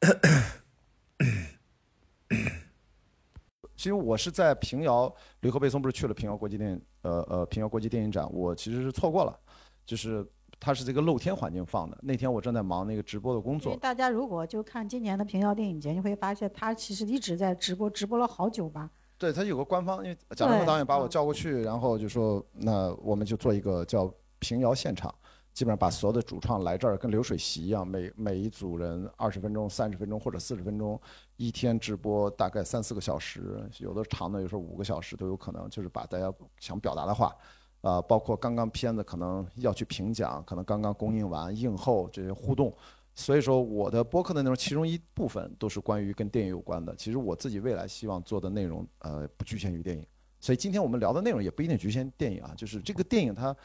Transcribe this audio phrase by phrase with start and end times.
[3.76, 9.38] 其实我是在平遥，吕克贝松不是去了平遥国际电影，呃呃，平遥国际电影展，我其实是错过了，
[9.84, 10.26] 就是
[10.58, 11.96] 它是这个露天环境放的。
[12.02, 13.76] 那天我正在忙那个直播的工作。
[13.76, 18.90] 大家如果就看今年的平遥电影节，你会发现它其实一直在直播，直播了好久吧。
[19.18, 25.14] 对它有个官方，因为贾樟柯导演把我叫过去，然后就说那我们就做一个叫平遥现场。
[25.56, 31.00] 基本上把所有的主创来这儿跟流水席一样，每每一组人二十分钟、三十分钟或者四十分钟，
[31.38, 37.34] 一天直播大概三四个小时，有的长的有时候五个小时都有可能，就是把大家想表达的话，
[37.80, 42.70] 啊，包括刚刚片子可能要去评奖，可能刚刚公映完映后这些互动，
[43.14, 46.94] 所以说我的播客的内容其中一部分都是关于跟电影有关的。
[46.96, 50.06] 其实我自己未来希望做的内容，呃，不局限于电影，
[50.38, 53.56] 所以今天我们聊的内容也不一定局限电影啊，就是这个电影它。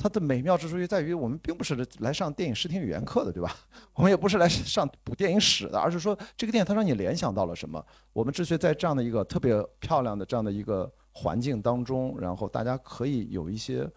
[0.00, 3.52] 它的美妙之处就在于，我们并不是来上电影视听语言课的，对吧？
[3.94, 7.84] 我们也不是来上补电影史的，而是说这个电影它让你联想到了什么？
[8.12, 13.90] 我们之所以在这样的一个特别漂亮的这样的一个环境当中，然后大家可以有一些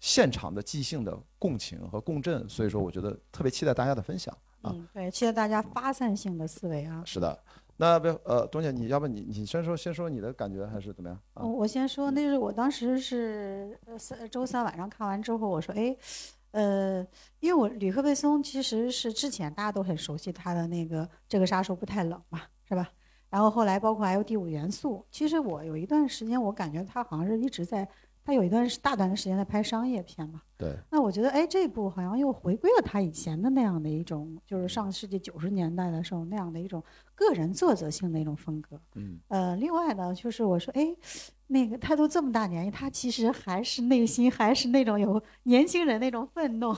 [0.00, 4.72] 现场的即兴的共情和共振，所以说我觉得特别期待大家的分享啊。
[4.74, 7.00] 嗯，对，期待大家发散性的思维啊。
[7.06, 7.38] 是的。
[7.76, 11.20] 那不呃，董姐，你要不你你先说先说你的感觉还是怎么样？
[11.34, 15.96] 我我先说，那是我当时是三周三晚上看完之后，我说哎，
[16.52, 17.06] 呃，
[17.40, 22.90] 因为我吕克贝松其实是之前大家都很熟悉他的那个这个杀手不太冷嘛，是吧？
[23.28, 27.88] 然后后来包括还有第五元素，其实我有一段时间我感觉他好像是一直在。
[28.24, 30.40] 他有一段是大段的时间在拍商业片嘛？
[30.56, 30.74] 对。
[30.90, 36.82] 那我觉得，哎，这部好像又回归了他以前的那样的一种，就是上世纪九十年代的时候那样的一种
[37.14, 38.80] 个人作者性的一种风格。
[38.94, 39.20] 嗯。
[39.28, 40.96] 呃，另外呢，就是我说，哎，
[41.48, 46.74] 那个他都这么大年纪，他其实还是内心还是那种有年轻人那种愤怒，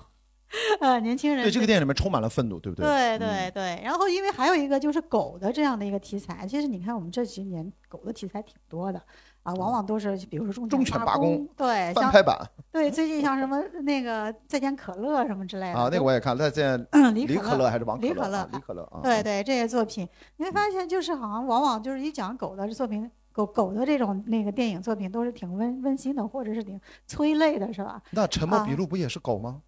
[0.81, 1.45] 呃，年轻人。
[1.45, 2.87] 对这个电影里面充满了愤怒，对不对？
[2.87, 3.81] 对对对。
[3.85, 9.03] 然后，因为还有一个就是狗的这样的一个题材，其实你看我们这几年狗的题材挺多的。
[9.43, 12.37] 啊，往往都是比如说忠犬八公，对，翻拍版，
[12.73, 16.85] 对，最近像什么那个再见可乐什么之类的，啊，那个我也看，再见
[17.15, 28.03] 李可乐还是王李可乐，李可乐啊，对对，这些作品你会发现，就是好像往往就是一讲狗的作品，狗狗的这种那个电影作品都是挺温温馨的，或者是挺催泪的，是吧？
[28.11, 29.63] 那沉默笔录不也是狗吗？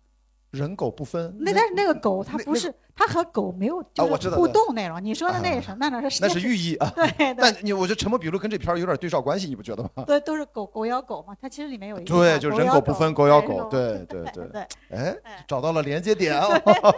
[0.50, 4.98] 人狗不分，那但是那个狗它不是，它和狗没有就是互动那种。
[5.02, 6.90] 你说的那是那那是那是寓意啊。
[6.96, 10.04] 对，但你我觉得《沉默笔录》跟这片儿有点对照关系，你不觉得吗？
[10.08, 13.68] 对，都是狗狗咬狗嘛，它其实里面有一对，就是人狗不分，狗咬狗。
[13.70, 14.66] 对对对 对。
[14.90, 15.14] 哎，
[15.46, 16.40] 找到了连接点，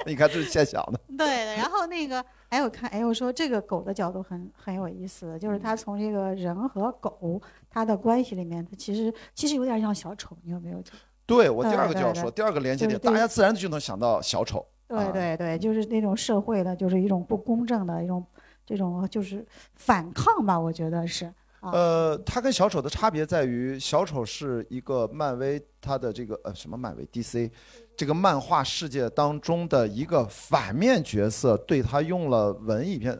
[0.06, 1.00] 你看这是现想的。
[1.18, 10.80] 对，然后那个哎，我看哎，我说这个狗的角度很很有意思，就是它从这个人和狗它的关系里面，它其实其实有点像小丑，你有没有？
[11.30, 14.66] 对我第二个就要说，第二个连接点，大家自然就能想到小丑。
[14.88, 18.26] 对对对，就是那种社会的，就是一种不公正的一种，
[18.66, 19.46] 这种就是
[19.76, 21.32] 反抗吧，我觉得是。
[21.60, 27.48] 呃，它跟小丑的差别在于，小丑是一个漫威它的这个呃什么漫威 DC，
[27.96, 33.16] 这个漫画世界当中的一个反面角色，对他用了文艺片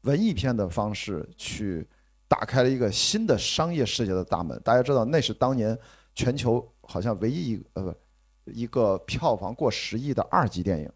[0.00, 1.86] 文艺片的方式去
[2.26, 4.60] 打开了一个新的商业世界的大门。
[4.64, 5.78] 大家知道，那是当年
[6.16, 6.66] 全球。
[6.92, 7.96] 好像唯一一呃
[8.44, 10.92] 不一个票房过十亿的二级电影，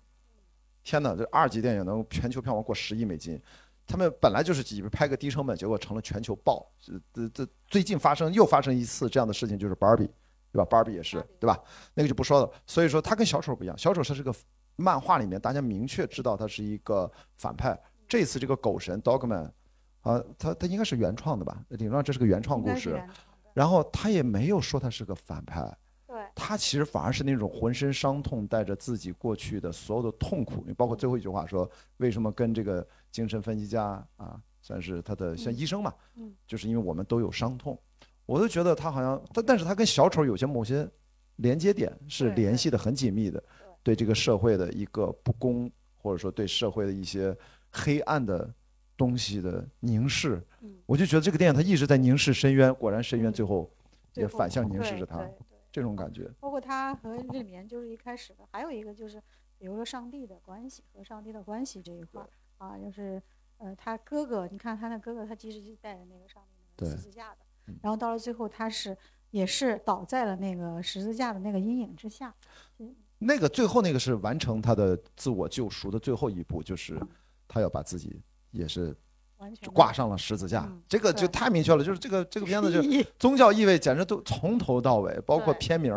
[0.85, 1.17] 天哪！
[1.17, 3.41] 这二级电影能全球票房过十亿美金，
[3.87, 6.71] 他们本来就是以为拍个低成本，结果成了全球爆。
[7.15, 10.09] 这这最近发生又发生一次这样的事情，就是《Barbie》，
[10.53, 10.65] 对吧？
[10.69, 11.59] 《Barbie》也是，对吧？
[11.95, 12.53] 那个就不说了。
[12.67, 14.35] 所以说，它跟小丑不一样，小丑它是个
[14.77, 17.75] 漫画里面大家明确知道它是一个反派。
[18.07, 19.51] 这次这个狗神 Dogman，
[20.03, 21.65] 啊，他他应该是原创的吧？
[21.71, 23.03] 理论上这是个原创故事。
[23.55, 25.73] 然后他也没有说他是个反派，对，
[26.35, 37.79] 他其实反而是那种浑身伤痛，带着自己过去的所有的痛苦，你包括最后一句话说，为什么跟这个精神分析家啊，算是他的像医生嘛，嗯，就是因为我们都有伤痛，
[38.25, 40.89] 我都觉得他好像，但但是他跟小丑有些某些
[41.37, 43.43] 连接点是联系的很紧密的，
[43.83, 43.95] 对。
[43.95, 47.37] 这个社会的一个不公，或者说对社会的一些
[47.71, 48.53] 黑暗的。
[48.99, 50.43] 东西的凝视，
[50.87, 53.71] 我就觉得这个电影它一直在凝视深渊，果然深渊最后
[54.15, 55.19] 也反向凝视着他，
[55.77, 56.27] 这种感觉。
[56.41, 59.23] 包括他和里面就是一开始的，还有一个就是，
[59.59, 63.23] 比如说上帝的关系和上帝的关系这一块儿啊，就是
[63.59, 67.41] 呃，他哥哥，你看他那哥哥，他其实是带着那个上帝那个十字架的，
[67.83, 68.97] 然后到了最后他是
[69.31, 72.35] 也是倒在了那个十字架的那个阴影之下。
[73.19, 76.99] 那个最后那个是完成他的自我救赎的最后一步，就是
[77.47, 78.23] 他要把自己。
[78.53, 78.97] 也是
[79.73, 81.85] 挂上了十字架，这个就太明确了。
[81.85, 82.81] 就是这个这个片子，就
[83.19, 85.93] 宗教意味简直都从头到尾，包括片名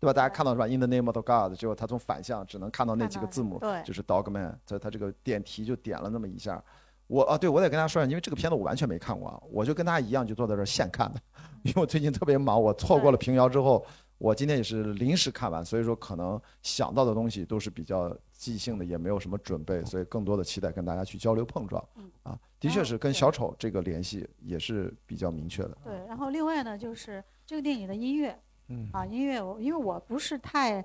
[0.00, 0.12] 对吧？
[0.12, 6.62] 大家看到是吧？In the name of God，结果他从反向只能看到那几个字母，就是 Dogman，所以他这个点题就点了那么一下。
[7.08, 11.20] 我啊，对我得跟大家说一下，因为这个片子我完全没看过，我就跟大家一样就坐在这儿现看的，
[11.64, 13.84] 因为我最近特别忙，我错过了平遥之后，
[14.18, 21.82] 我今天也是临时看完，所以说可能想到的东西都是比较即兴的，也没有什么准备，所以更多的期待跟大家去交流碰撞。
[22.24, 25.78] 啊，的确是跟小丑这个联系也是比较明确的。
[25.84, 28.38] 对，然后另外呢，就是这个电影的音乐，
[28.68, 30.84] 嗯啊，音乐我因为我不是太。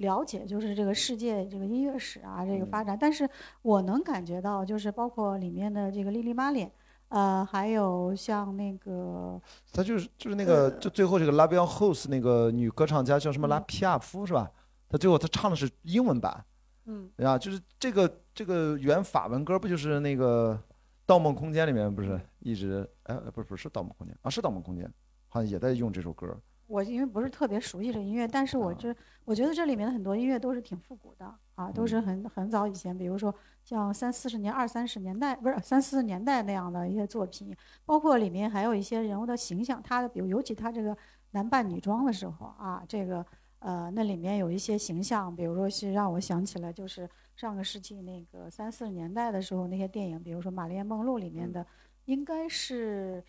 [0.00, 3.30] 了解就是这个世界这个音乐史啊，这个发展，但是
[3.62, 6.68] 我能感觉到，就是包括里面的这个莉莉玛莲，
[7.10, 9.40] 呃，还有像那个，
[9.72, 14.50] 他就是就是那个就最后这个拉比奥 house 那个女歌唱家叫什么拉皮亚夫是吧？
[14.88, 16.44] 她最后她唱的是英文版，
[16.86, 20.54] 嗯，啊，就是这个这个原法文歌不就是那个
[21.04, 24.84] 《盗梦空间》里面不是一直哎不是不是《盗梦空间》啊是《盗梦空间》，
[25.28, 26.36] 好像也在用这首歌。
[26.70, 28.94] 我因为不是特别熟悉这音乐，但是我这
[29.24, 33.34] 我觉得这里面的很多音乐都是挺复古的啊，都是很很早以前，比如说
[33.64, 37.52] 像三四十年、二三十年代，不是三四十年代那样的一些作品，
[37.84, 40.96] 包括里面还有一些人物的形象，他的比如尤其他这个
[41.32, 43.26] 男扮女装的时候啊，这个
[43.58, 51.66] 呃那里面有一些形象，比如说是让我想起来就是上个世纪那个三四十年代的时候那些电影，比如说《玛丽莲梦露》里面的，
[52.04, 53.24] 应该是。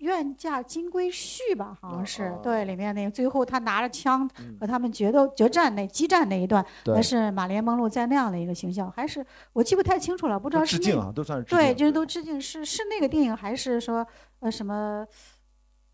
[0.00, 14.06] 愿嫁金龟婿吧，好像是对里面那个最后他拿着枪和他们决斗决战那激战那一段，那是马莲梦露在那样的一个形象，还是我记不太清楚了，不知道是致敬啊，都算是对，就是都致敬，是是那个电影还是说
[14.40, 15.06] 呃什么？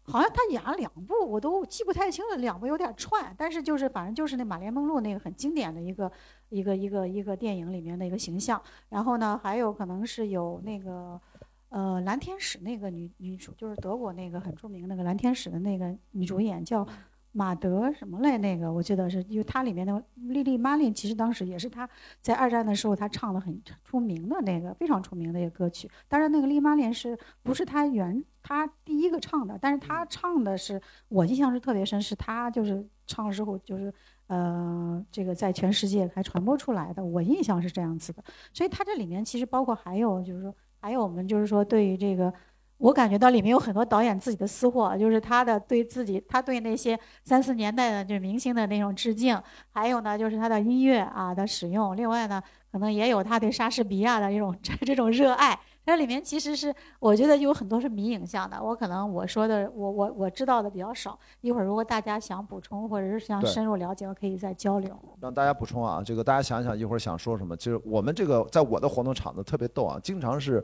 [0.08, 6.08] 好像他演了两部，我都记不太清了，两部有点串，但是就是反正就是那马莲梦露那个很经典的一个
[6.48, 11.20] 一个一个一个电影里面的一个形象，然后呢还有可能是有那个。
[11.68, 16.86] 呃，蓝天使那个女女主就是德国那个很著名那个蓝天使的那个女主演叫
[17.32, 18.38] 马德什么来？
[18.38, 21.86] 那个我记得是因为她里面的莉莉玛丽，其实当时也是她
[22.20, 25.90] 在二战的时候她唱的很出名的那个非常出名的一个歌曲。
[26.08, 29.58] 当然那个莉玛丽是不是她原她第一个唱的？
[29.60, 33.92] 但是她唱的是我印象是特别深，是她就是唱之后就是
[34.28, 37.04] 呃这个在全世界还传播出来的。
[37.04, 38.24] 我印象是这样子的。
[38.54, 40.54] 所以她这里面其实包括还有就是说。
[40.86, 42.32] 还有我们就是说，对于这个，
[42.78, 49.36] 我感觉到里面有很多导演自己的私货，就是他的对自己，他对那些三四年代的就是明星的那种致敬，
[49.72, 52.40] 还有呢就是他的音乐啊的使用，另外呢
[52.70, 55.58] 可能也有他对莎士比亚的一种这 这种热爱。
[55.86, 61.16] 这里面其实是我觉得有很多是迷影像的，我可能我说的我我我知道的比较少。
[61.42, 64.98] 一会儿如果大家想补充或者是想深入了解，我可以再交流。
[65.20, 67.56] 让大家补充啊，这个大家想想一会儿想说什么。
[67.56, 70.62] 其实我们这个在我的活动场子特别逗啊，经常是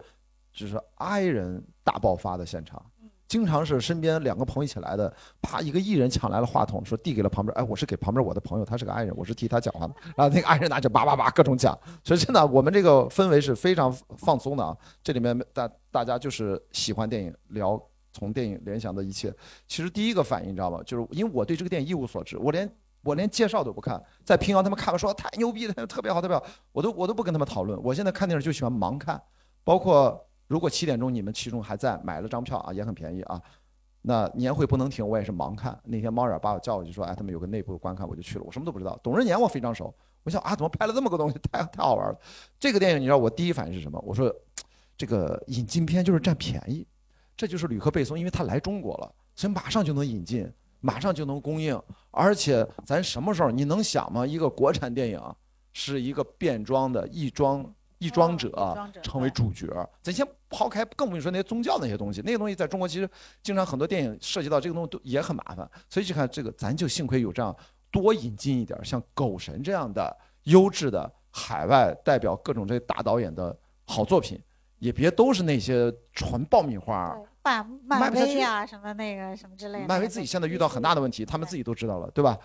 [0.52, 2.84] 就是 I 人大爆发的现场。
[3.32, 9.94] 经常是身边两个朋友一起来的，啪，一个艺人抢来了话筒，说递给了旁边，哎，我是给旁边我的朋友，他是个爱人，我是替他讲话的。
[10.14, 11.74] 然后那个爱人拿着叭叭叭各种讲，
[12.04, 14.76] 所以真的，我们这个氛围是非常放松的啊。
[15.02, 17.82] 这里面大大家就是喜欢电影，聊
[18.12, 19.34] 从电影联想的一切。
[19.66, 20.82] 其实第一个反应你知道吗？
[20.84, 22.70] 就是因为我对这个电影一无所知，我连
[23.02, 23.98] 我连介绍都不看。
[24.26, 27.82] 在平遥他们看了说太牛逼了，特别好，特别好，我都我都不跟他们讨论。
[27.82, 29.22] 我现在看电影就喜欢盲看，
[29.64, 30.22] 包括。
[30.52, 33.40] 如果七点钟你们其中还在买了张票啊，也很便宜啊。
[34.02, 35.80] 那年会不能停，我也是盲看。
[35.82, 38.44] 那天猫眼把我叫过去说，哎，他们有个内部观看，我就去了。
[38.44, 39.00] 我什么都不知道。
[39.02, 39.94] 董仁年我非常熟，
[40.24, 42.20] 我想啊，怎么拍了这么个东西，太太好玩了。
[42.60, 43.98] 这个电影你知道我第一反应是什么？
[44.04, 44.30] 我说，
[44.94, 46.86] 这个引进片就是占便宜，
[47.34, 50.46] 这就是吕克贝松，因为他来中国了，所以马上就能引进，
[50.80, 51.80] 马上就能供应。
[52.10, 54.26] 而且咱什么时候你能想吗？
[54.26, 55.18] 一个国产电影
[55.72, 57.74] 是一个变装的异装。
[58.02, 58.50] 易装者
[59.00, 59.68] 成为主角，
[60.02, 63.08] 咱先抛开，更不用说那些宗教那些东西，那些东西在中国其实
[63.44, 67.54] 经常很多电影涉及到这个东西都也很麻烦，所以就看这个，咱就幸亏有这样
[67.92, 73.56] 多引进一点像狗神这样的优质的海外代表各种这些大导演的
[73.86, 74.36] 好作品，
[74.80, 79.86] 也别都是那些纯爆米花，漫漫威呀什么那个什么之类的。
[79.86, 82.36] 漫威自己现在遇到很大的问题，他们自己都知道了，对吧？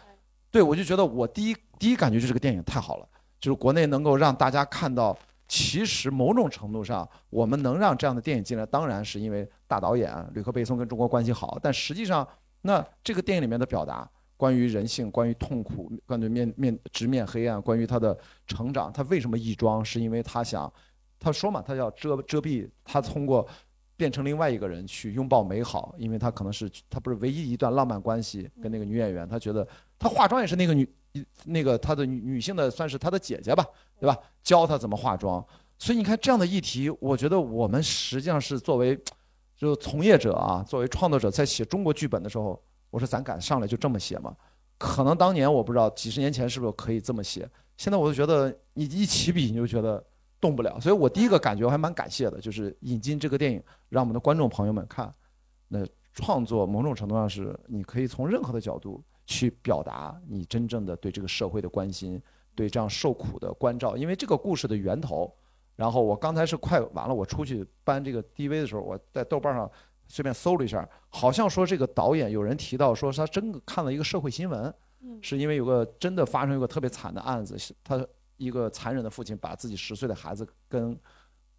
[0.51, 3.09] 对，我就觉得我第一第一感觉就是这个电影太好了，
[3.39, 5.17] 就是国内能够让大家看到。
[5.47, 11.57] 其实某种程度上，我们能让这样的电影进来，当然是因为大导演吕克贝松跟中国关系好。
[11.61, 12.27] 但实际上，
[12.61, 19.83] 那这个电影里面的表达，关于人性，关于痛苦，关于面面直面黑暗，关于他的成长，他为什么异装？
[19.83, 20.71] 是因为他想，
[21.17, 23.47] 他说嘛，他要遮遮蔽，他通过
[23.95, 29.65] 变成另外一个人去拥抱美好，因为他可能是他不是唯一一段浪漫关系跟那个女演员，他觉得
[29.97, 30.85] 他化妆也是那个女。
[31.45, 33.65] 那个他的女女性的算是他的姐姐吧，
[33.99, 34.17] 对吧？
[34.43, 35.45] 教他怎么化妆，
[35.77, 38.99] 所以你看这样的议题，我觉得我们实际上是作为，
[39.55, 44.35] 就从业者啊，作为创作者在写中国剧本的时候，我说咱敢上来就这么写吗？
[44.77, 50.03] 可能当年我不知道几十年前是不是可以这么写，现在我就觉得你一起笔你就觉得
[50.39, 50.79] 动不了。
[50.79, 55.11] 所以我第一个感觉我还蛮感谢的，就是引进这个电影，让我们的观众朋友们看，
[55.67, 55.79] 那
[56.13, 62.19] 创作某种程度上是你可以从任何的角度去表达你真正的对这个社会的关心，
[62.55, 63.95] 对这样受苦的关照。
[63.95, 65.31] 因为这个故事的源头，
[65.75, 69.69] 然后我刚才是快完了，我出去搬这个 DV 的时候，我在豆瓣上。
[70.09, 74.73] 随便搜了一下，好像说这个导演有人提到说他真看了一个社会新闻，
[75.21, 78.07] 是因为有个真的发生一个特别惨的案子，他
[78.37, 80.97] 一个残忍的父亲把自己十岁的孩子跟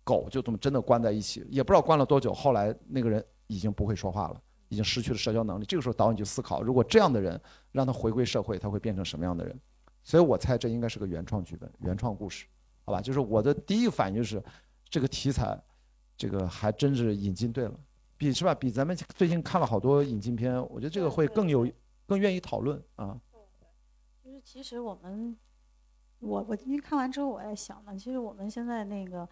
[0.02, 5.64] 狗就这么真的关在一起，也不知道关了多久，后来那个人已经不会说话了，已经失去了社交能力。
[5.64, 7.40] 这个时候导演就思考，如果这样的人
[7.72, 9.58] 让他回归社会，他会变成什么样的人？
[10.02, 12.46] 所以我猜这应该是个原创剧本、原创故事，
[12.84, 13.00] 好吧？
[13.00, 14.42] 就是我的第一个反应就是
[14.88, 15.60] 这个题材，
[16.16, 17.75] 这个还真是引进对了。
[18.16, 18.54] 比是吧？
[18.54, 21.70] 比咱们最近看了好多引进片，我觉得这个会更有、
[22.06, 23.20] 更愿意讨论啊。
[24.25, 25.37] 就是其实我们，
[26.18, 29.28] 我我今天看完之后，我在想呢，其实我们现在那个，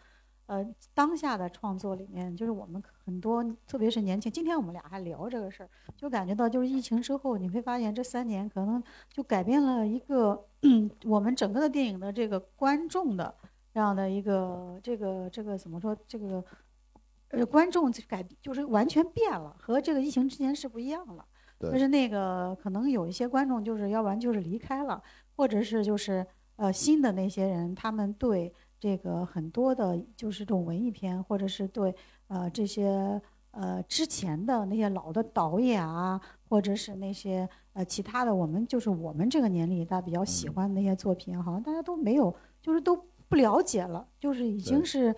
[0.46, 4.30] 呃，当下的创作里面，就是我们很多，特别是年轻。
[4.30, 10.46] 今天我们俩还聊这个事儿，就感觉到就是疫情之后，你会发现这三年可能就改变了一个
[11.04, 13.34] 我们整个的电影的这个观众的
[13.72, 16.44] 这样的一个这个这个怎么说这个。
[17.30, 21.26] 呃，观众改就是完全变了，和这个疫情之前是不一样了。
[21.58, 25.02] 就是那个可能有一些观众就是要不然就是离开了，
[25.34, 26.24] 或者是就是
[26.54, 31.95] 呃新的那些人，他们对这个很多的就是这种文艺片，或者是对
[32.28, 42.97] 呃这些呃之前的那些老的导演啊，或者是那些呃其他的我们就是我们这个年龄大家比较喜欢的那些作品，好像大家都没有，就是都
[43.28, 45.14] 不了解了，就是已经是。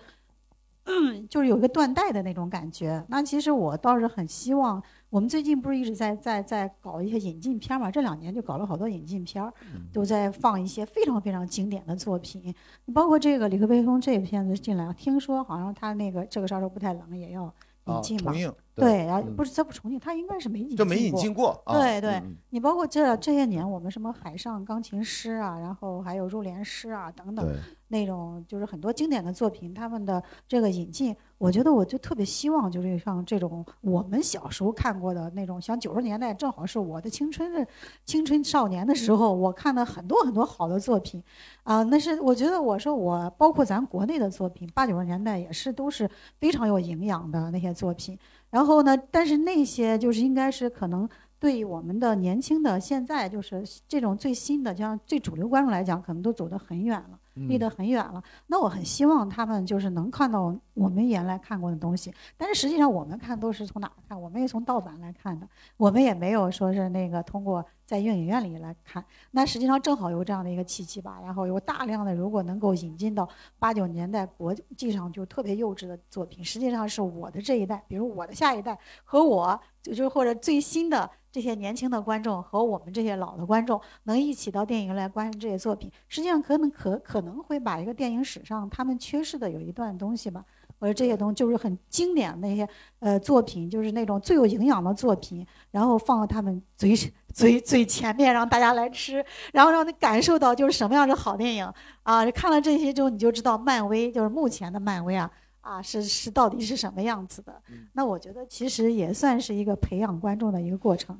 [1.29, 3.03] 就是有一个断代的那种感觉。
[3.07, 7.91] 那其实我倒是很希望，我们最近不是一直在在在搞一些引进片嘛？
[7.91, 9.53] 这两年就搞了好多引进片儿，
[9.93, 12.53] 都在放一些非常非常经典的作品。
[12.93, 17.53] 包括这个李克贝松这片子进来，听说好像他那个这个杀手不太冷也要
[17.85, 18.33] 引进嘛？
[18.79, 21.61] 对，然后不是他不重庆，他应该是没引就没引进过。
[21.67, 27.47] 对对，你包括这这些年，我们什么海上钢琴师啊，然后还有入殓师啊等等。
[27.91, 37.65] 那种就是很多经典的作品，他们的这个引进，我觉得我就特别希望，就是像这种我们小时候看过的那种，像九十年代正好是我的青春的
[38.05, 41.23] 青春少年的时候，我看了很多很多好的作品，
[41.63, 46.07] 啊，那是我觉得我说我包括咱国内的作品，八九十年代也是都是
[46.39, 48.15] 非常有营养的那些作品，
[48.51, 51.07] 然后呢，但是那些就是应该是可能。
[51.41, 58.21] 对我们的年轻的现在，就是这种最新的，像最主流观众来讲，可能都走得很远了，离得很远了。
[58.47, 64.19] 那我很希望他们就是能看到我们原来看过的东西，但是实际上我们看都是从哪看？
[64.19, 69.03] 我们也从盗版来看的，我们也没有说是那个通过在电影院里来看。
[69.31, 73.27] 那实际上正好有这样的一个契机吧，然后有大量的如果能够引进到
[73.57, 81.09] 八九年代国际上就特别幼稚的作品，实际上是我的这一代，比如我的下一代和我，就就或者最新的。
[81.31, 90.43] 这些年轻的观众和我们这些老的观众能一起到电影院来观看这些作品，实际上可能可可能会把一个电影史上他们缺失的有一段东西吧，
[90.79, 92.67] 或者这些东西就是很经典那些
[92.99, 96.95] 呃作品，就是那种最有营养的作品，然后放到他们嘴
[97.31, 102.25] 嘴嘴前面让大家来吃，然后让你感受到就是什么样的好电影啊！
[102.31, 105.29] 看了这些之后，你就知道漫威就是目前的漫威啊。
[105.61, 107.61] 啊，是是，到底是什么样子的？
[107.93, 111.19] 那我觉得其实也算是一个培养观众的一个过程。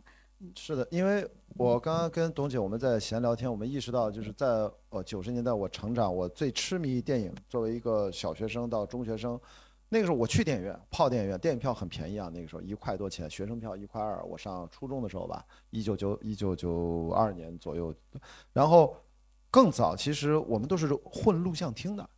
[0.56, 4.48] 是的，因为我刚刚跟董姐我们在闲聊天，我们意识到就是在
[4.88, 7.34] 呃九十年代我成长，我最痴迷电影。
[7.50, 9.38] 作为一个小学生到中学生，
[9.90, 14.24] 那个时候我去电影院泡电影院，电影票很便宜啊，那个时候一块多钱，学生票一块二。
[14.24, 17.94] 我上初中的时候吧，一九九一九九二年左右，
[18.54, 18.96] 然后
[19.52, 22.10] 更早，其实我们都是混录像厅的，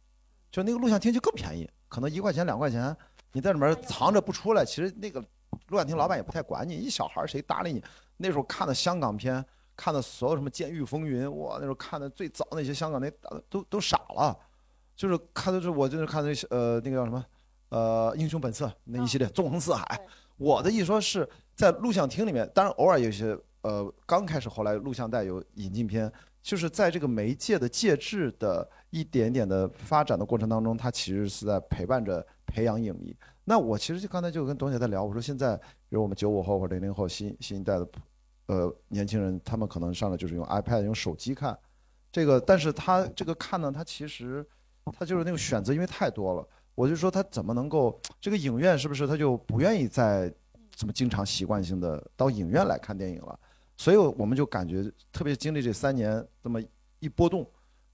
[0.52, 1.68] 就那个录像厅就更便宜。
[1.92, 2.96] 可能一块钱两块钱，
[3.34, 4.64] 你在里面藏着不出来。
[4.64, 5.20] 其实那个
[5.68, 7.84] 录像厅老板也不太管你，一小孩谁搭理你？
[8.16, 9.44] 那时候看的香港片，
[9.76, 13.12] 看的所有什么《监狱风云》，哇，那时候看的最早那些香港那
[13.50, 14.34] 都都傻了，
[14.96, 17.26] 就是看的是我就是看那些呃那个叫什么
[17.68, 19.84] 呃《英雄本色》那一系列《纵横四海》。
[20.38, 26.10] 我的意思说是在录像厅里面，当然偶尔有些呃刚开始后来录像带有引进片，
[26.42, 28.70] 就是在这个媒介的介质的。
[28.92, 33.16] 一点点的发展的过程当中，它其实是在陪伴着培养影迷。
[33.46, 37.88] 那我其实就刚才就跟董姐在聊，我说现在比如我们九五后或者零零后新新一代的
[38.48, 41.58] 呃年轻人，他们可能上来就是用 iPad 用手机看
[42.12, 44.46] 这个，但是他这个看呢，他其实
[44.92, 46.46] 他就是那个选择因为太多了。
[46.76, 50.30] 我就说他怎么能够这个影院是不是他就不愿意再
[50.76, 53.40] 怎么经常习惯性的到影院来看电影了？
[53.78, 56.62] 所以我们就感觉，特别经历这三年这么
[57.00, 57.50] 一波动，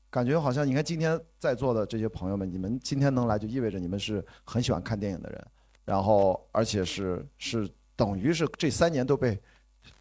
[0.10, 5.48] 感觉好像你看今天在座的这些朋友们，你们今天能来，就意味着你们是很喜欢看电影的人，
[5.86, 9.40] 然后而且是是等于是这三年都被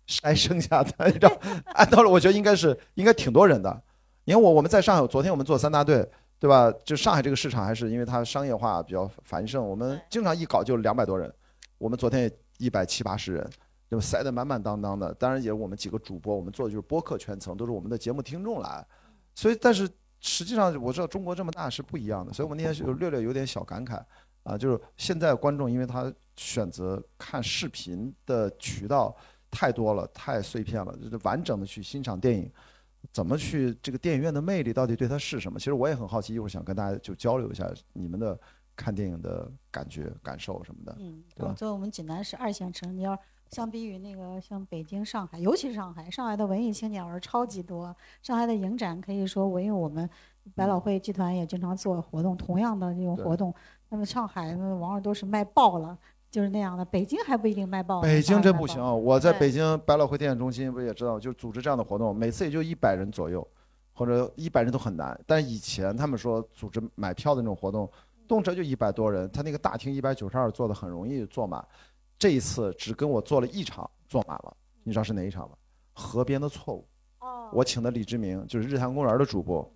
[0.08, 1.40] 筛剩下的，你知道？
[1.74, 3.82] 按道理我觉得应该是应该挺多人的。
[4.24, 6.04] 因为我我们在上海，昨天我们做三大队，
[6.40, 6.72] 对吧？
[6.84, 11.32] 就上海这个市场还是因为它商业化比较繁盛，我们经常一搞就两百多人，
[11.78, 13.48] 我们昨天也一百七八十人。
[13.88, 18.84] 就塞得满满当当的，当然也我们几个主播，我们做的就是播客圈层，都是我们的节目听众来，
[19.34, 19.88] 所以但是
[20.20, 24.02] 实际上我知道中国这么大是不一样的，所以我们那天就略略有点小感慨
[24.42, 29.16] 啊，就是现在观众因为他选择看视频的渠道
[29.52, 32.50] 太多了，太碎片了，就是完整的去欣赏电影，
[33.12, 35.60] 怎么去这个电影院的魅力到底对它是什么？
[35.60, 38.36] 其实我也很好奇，一会儿想跟大家就交流一下你们的
[38.74, 40.96] 看电影的感觉、感受什么的。
[40.98, 43.16] 嗯，对作为我们济南是二线城，你要。
[43.50, 47.94] 相比于那个像北京、上海，尤其是上海，上海的文艺青年儿超级多。
[48.22, 50.08] 上海的影展可以说，我因为我们
[50.54, 53.54] 百老汇集团也经常做活动，同样的这种活动，
[53.88, 55.96] 那么上海呢往往都是卖爆了，
[56.30, 56.84] 就是那样的。
[56.84, 58.02] 北京还不一定卖爆。
[58.02, 63.46] 北京真不行，我在北京百老汇电影中心不也知道，就组织这样的活动，每次也就一百人左右，
[63.94, 65.18] 或者一百人都很难。
[65.24, 67.88] 但以前他们说组织买票的那种活动，
[68.26, 71.64] 动辄就一百多人，他那个大厅一百九十二坐的很容易坐满。
[72.18, 74.56] 这一次只跟我做了一场，坐满了。
[74.82, 75.56] 你知道是哪一场吗？
[75.92, 76.88] 河边的错误。
[77.20, 77.50] 哦。
[77.52, 79.68] 我请的李志明，就是日坛公园的主播，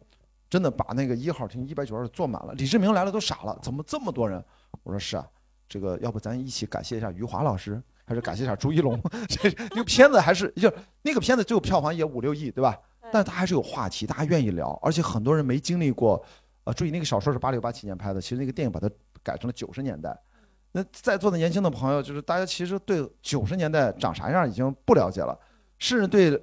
[0.49, 2.55] 真的把那个一号厅一百九十二坐满了。
[2.55, 4.43] 李志明来了都傻了，怎么这么多人？
[4.83, 5.27] 我说是啊，
[5.69, 9.01] 这个要不咱一起感谢一下余华老师，还是感谢一下朱一龙？
[9.29, 12.79] 这那个片子还是就那个片子，最后票房也五六亿，对吧？
[13.13, 16.25] 但他还是有话题，大家愿意聊，而且很多人没经历过。
[16.65, 18.89] 呃，注意那个小说是八六八七年拍的，其实那个电影把它
[19.23, 20.17] 改成了九十年代。
[20.73, 25.37] 那在座的年轻的朋友，就是大家其实对九十年代长啥样已经不了解了，
[25.79, 26.41] 甚至对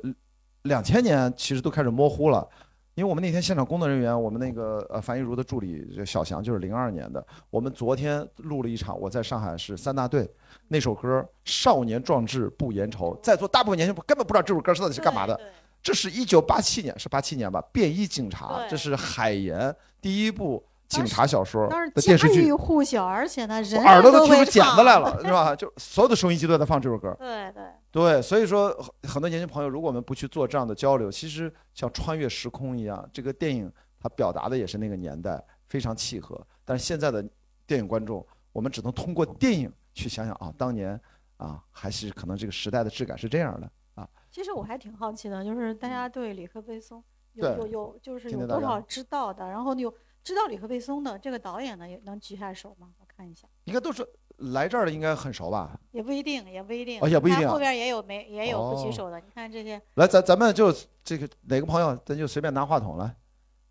[0.63, 2.47] 两千年其实都开始模糊了。
[2.95, 7.25] 因为我们那天现场工作人员，我们那个呃樊一茹的助理小翔就是零二年的。
[7.51, 10.29] 我们昨天录了一场，我在上海是三大队
[10.67, 15.39] 那首歌《少年壮志不言愁》，在座大部分年轻人根本不知道这首歌到底是干嘛的。
[15.81, 17.63] 这是一九八七年，是八七年吧？
[17.71, 20.61] 便衣警察，这是海岩第一部。
[20.87, 25.53] 警察小说的电视剧，家喻户晓，而且呢，人耳朵都听出茧子来了，是吧？
[25.55, 27.13] 就所有的收音机都在放这首歌。
[27.19, 28.69] 对对对，所以说
[29.03, 36.39] 很多年轻朋友，如果我们不去做这样的交流，其实像穿越时空一样，这个电影它表达的也是那个年代，非常契合。
[36.63, 37.23] 但是现在的
[37.65, 40.99] 电影观众，我们只能通过电影去想想啊，当年
[41.35, 44.07] 啊，还是可能这个时代的质感是这样的啊。
[44.31, 49.93] 其实我还挺好奇的，就是大家对李克贝松有有有，就是有多少知道的，然后有。
[50.27, 52.89] 知道李克贝松的这个导演呢，也能举下手吗？
[52.99, 53.47] 我看一下。
[53.63, 54.05] 应该都是
[54.39, 55.79] 来这儿的，应该很熟吧？
[55.93, 56.99] 也不一定，也不一定。
[57.01, 57.47] 哦，也不一定。
[57.47, 59.17] 后边也有没也有不举手的。
[59.21, 59.81] 你看这些。
[59.93, 60.69] 来，咱咱们就
[61.01, 63.15] 这个哪个朋友，咱就随便拿话筒来，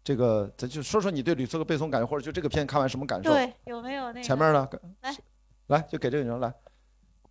[0.03, 3.31] 这个咱就说说你对吕克贝松感觉，或者就这个片看完什么感受？
[3.31, 4.23] 对，有没有那个？
[4.23, 5.16] 前面的来，
[5.66, 6.51] 来就给这个人来。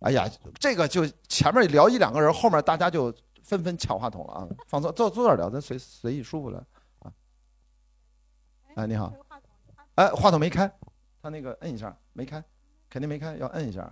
[0.02, 3.12] 哎呀，这个就前面聊一两个人，后面大家就
[3.42, 4.48] 纷纷抢话筒了啊！
[4.68, 6.64] 放松，坐坐这儿聊，咱随随意舒服的啊。
[8.76, 9.10] 哎，你好。
[9.94, 10.70] 哎，话筒没开，
[11.22, 12.44] 他那个摁一下没开，
[12.90, 13.90] 肯定没开，要摁一下。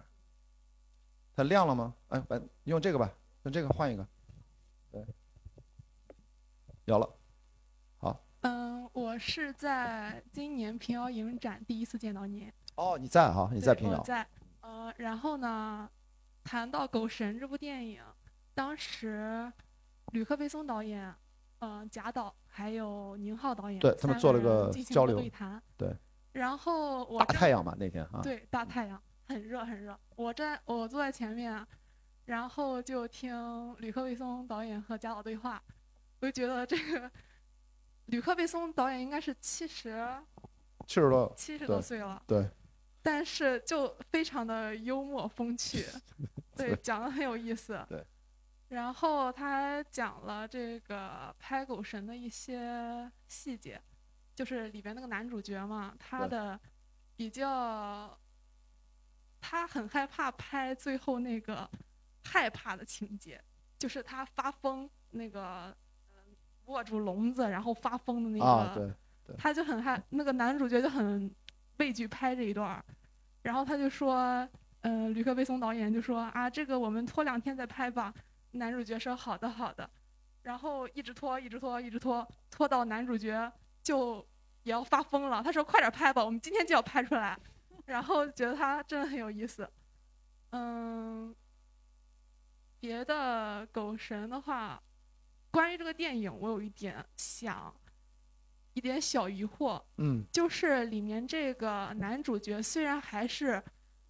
[1.35, 1.95] 它亮了吗？
[2.09, 3.11] 哎，把用这个吧，
[3.45, 4.07] 用这个换一个。
[4.93, 5.03] 对，
[6.85, 7.09] 有了，
[7.97, 8.23] 好。
[8.43, 12.53] 嗯，我是在今年平遥影展第一次见到您。
[12.75, 13.49] 哦，你在哈？
[13.55, 13.99] 你在平遥。
[13.99, 14.27] 我在。
[14.61, 15.89] 呃，然后呢，
[16.45, 18.03] 谈到《狗神》这部电影，
[18.53, 19.51] 当时
[20.13, 21.15] 吕克·贝松导演。
[21.65, 25.63] 嗯，贾导还有宁浩导演，对他们做了个交流对谈。
[25.79, 25.97] 对，
[26.33, 31.67] 然后我大太阳嘛那天啊，对大太阳很热很热，我站我坐在前面，
[32.27, 35.63] 然后就听吕克贝松导演和贾导对话，
[36.21, 37.11] 我就觉得这个
[38.07, 40.07] 吕克贝松导演应该是七十
[40.87, 42.47] 七十多七十多岁了，对，
[43.03, 45.87] 但是就非常的幽默风趣，
[46.55, 48.05] 对，讲的很有意思，对。
[48.75, 53.81] 然后他还讲了这个拍狗神的一些细节，
[54.35, 56.59] 就是里边那个男主角嘛，他的
[57.15, 58.19] 比较，
[59.41, 61.71] 他很害怕拍最后那个
[62.25, 63.41] 害怕的情节，
[63.79, 65.75] 就是他发疯那个
[66.65, 68.39] 握住笼子然后发疯的那
[68.75, 68.97] 个，
[69.39, 71.33] 他就很害那个男主角就很
[71.77, 72.85] 畏惧拍这一段儿，
[73.43, 74.49] 然后他就说，
[74.81, 78.13] 嗯，吕克贝松导演就说啊，这个我们拖两天再拍吧。
[78.55, 79.89] 男主角说：“好的，好的。”
[80.43, 84.27] 然后一直拖，一直拖，一直拖，拖到男主角就
[84.65, 85.43] 也要发疯了。
[85.43, 87.39] 他说：“快点拍吧，我们今天就要拍出来。”
[87.87, 89.69] 然后觉得他真的很有意思。
[90.51, 91.35] 嗯，
[92.81, 94.83] 别的狗神的话，
[95.51, 97.75] 关于这个电影，我有一点想，
[98.75, 103.63] 一点小疑惑，嗯就是里面这个男主角虽然还是，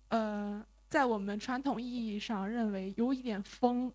[0.08, 3.92] 呃，在我们传统意义上认为有一点疯，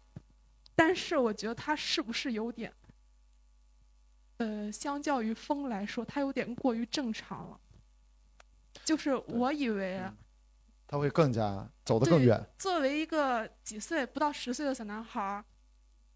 [0.79, 2.73] 但是我觉得他是不是有点，
[4.37, 7.59] 呃，相较于风来说，他有点过于正常了。
[8.85, 10.01] 就是我以为
[10.87, 12.41] 他会更加走得更远。
[12.57, 15.43] 作为一个几岁不到十岁的小男孩儿，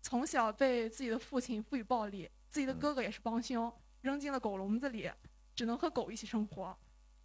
[0.01, 5.11] 从小被自己的父亲赋予暴力，自己的哥哥也是帮凶，扔进了狗笼子里，
[5.53, 6.73] 只能和狗一起生活。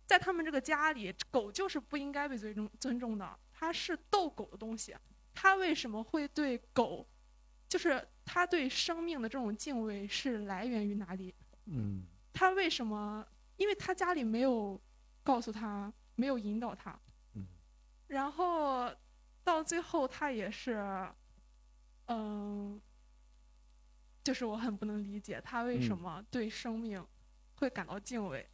[0.06, 4.96] 在他们这个家里，狗就是不应该被尊重尊重的，它是斗狗的东西。
[5.32, 7.06] 他为什么会对狗，
[7.68, 11.34] 就是他对生命的这种敬畏是来源于哪里？
[11.66, 13.26] 嗯他为什么？
[13.56, 14.80] 因为他家里没有
[15.22, 16.98] 告诉他，没有引导他。
[17.34, 17.46] 嗯
[18.06, 18.90] 然后
[19.44, 21.06] 到最后，他也是，
[22.06, 22.80] 嗯，
[24.24, 27.04] 就是我很不能理解他为什嗯么对生命
[27.56, 28.48] 会感到敬畏，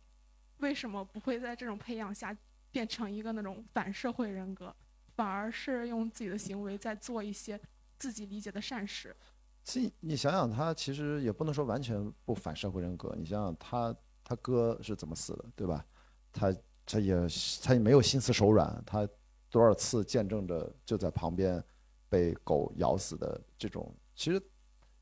[0.58, 2.36] 为什么不会在这种培养下
[2.70, 4.74] 变成一个那种反社会人格，
[5.14, 7.60] 反而是用自己的行为在做一些
[8.04, 9.16] 自己理解的善事。
[9.62, 13.14] 其实你想想，他其实也不能说完全不反社会人格。
[13.16, 15.82] 你想想他他哥是怎么死的，对吧？
[16.30, 17.16] 他他也
[17.62, 19.08] 他也没有心慈手软，他
[19.48, 21.64] 多少次见证着就在旁边
[22.10, 23.90] 被狗咬死的这种。
[24.14, 24.38] 其实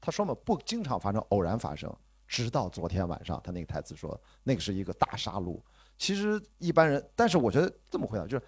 [0.00, 1.92] 他说嘛，不经常发生，偶然发生。
[2.28, 5.60] 直到昨天晚上，他那个台词说那个是一个大杀戮。
[5.98, 8.44] 其实一般人，但是我觉得这么回答就是，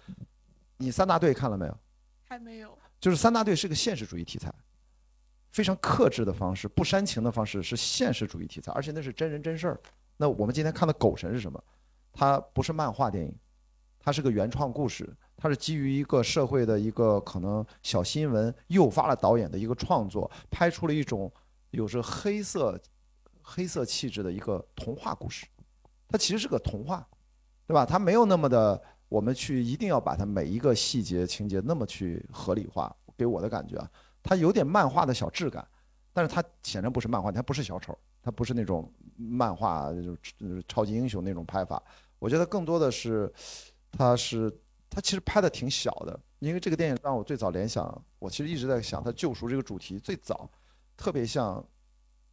[0.77, 1.77] 你三大队看了没有？
[2.23, 4.53] 还没有，就是三大队是个现实主义题材，
[5.51, 9.79] 非常克制的方式，不煽情的方式是现实主义题材，而且那是真人真事儿。
[10.17, 11.61] 那我们今天看的《狗神》是什么？
[12.13, 13.35] 它不是漫画电影，
[13.99, 21.31] 它是个原创故事，它是基于一个社会的一个可能小新闻诱发了导演的一个创作，拍出了一种
[21.71, 22.79] 有着黑色
[23.41, 25.45] 黑色气质的一个童话故事。
[26.07, 27.05] 它其实是个童话，
[27.67, 27.85] 对吧？
[27.85, 28.81] 它没有那么的，
[29.15, 32.93] 我们去一定要把它每一个细节情节那么去合理化。
[33.17, 33.89] 给我的感觉啊，
[34.21, 35.65] 它有点漫画的小质感，
[36.11, 41.81] 但是它显然不是漫画，它不是小丑，它不是那种漫画就是超级英雄那种拍法。
[42.19, 43.31] 我觉得更多的是，
[43.89, 44.51] 它是
[44.89, 50.51] 它其实拍的挺小的，因为这个电影让我最早联想，我其实一直在想它救赎这个主题最早
[50.97, 51.65] 特别像，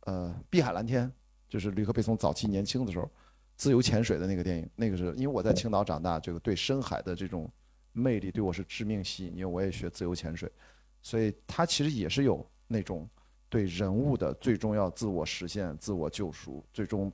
[0.01, 1.09] 呃，《碧海蓝天》，
[1.49, 3.09] 就是吕克贝松早期年轻的时候
[3.63, 7.49] 自由潜水的那个电影，那个是因为我在青岛长大，这个对深海的这种
[7.93, 10.51] 魅力对我是致命吸引，因为我也学自由潜水，
[11.01, 13.09] 所以它其实也是有那种
[13.49, 17.13] 对人物的最终要自我实现、自我救赎，最终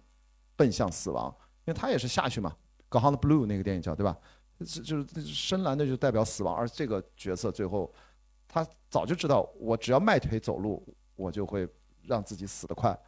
[0.56, 1.28] 奔向死亡，
[1.66, 2.56] 因为他也是下去嘛，
[2.98, 4.16] 《Gone the Blue》那个电影叫对吧？
[4.64, 7.92] 就是深蓝的就代表死亡，而这个角色最后
[8.48, 10.82] 他早就知道，我只要迈腿走路，
[11.14, 11.68] 我就会
[12.04, 12.98] 让自己死得快。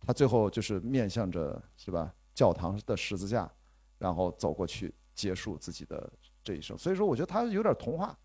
[0.00, 3.50] 他最后就是面向着是吧教堂的十字架，
[3.98, 6.10] 然后走过去结束自己的
[6.42, 6.76] 这一生。
[6.76, 8.16] 所以说，我觉得他有点童话，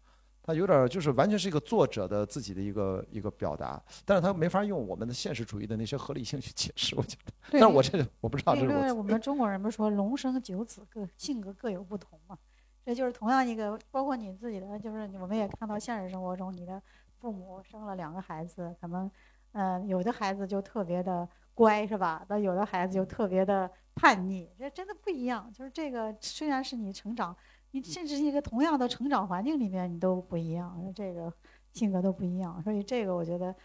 [0.41, 6.95] 他有点就是完全是一个作者的自己的一个一个表达，但是他没法用我们的现实主义的那些合理性去解释。
[6.95, 12.37] 我觉得，但是我这个我不知道，这因是我为我们中国人不是说龙生九子，各性格各有不同嘛？
[12.85, 16.81] 这就是同样一个，包括你自己的，就是我们也看到现实生活中，你的
[17.19, 19.11] 父母生了两个孩子，可能，
[19.51, 22.23] 嗯，有的孩子就特别的乖，是吧？
[22.29, 25.51] 那有的孩子就特别的叛逆，这真的不一样。
[25.51, 27.35] 就是这个虽然是你成长，
[27.71, 31.33] 你甚至一个同样的成长环境里面，你都不一样，这个
[31.73, 32.61] 性格都不一样。
[32.61, 33.55] 所以这个我觉得，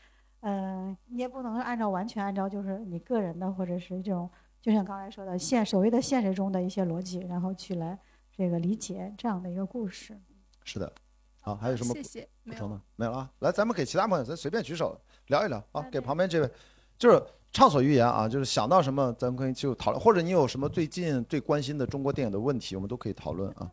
[0.40, 4.30] 嗯、你也不能按照完全按照就是你个人的或者是这种。
[4.62, 7.98] 就像刚才说的现所谓的现实中的一些逻辑，然后去来
[8.30, 10.16] 这个理解这样的一个故事。
[10.62, 10.92] 是的。
[11.40, 12.82] 好，还有什么谢谢，没有补充吗？
[12.94, 13.32] 没有了啊。
[13.40, 15.88] 来，咱们给其他朋友，咱随便举手聊一聊啊啊。
[15.90, 16.48] 给旁边这位，
[16.96, 17.20] 就是
[17.52, 23.70] 畅所欲言啊，就是想到什么，咱们可以就讨论，或者你有什么最近最关心的中国电影的问题，我们都可以讨论啊。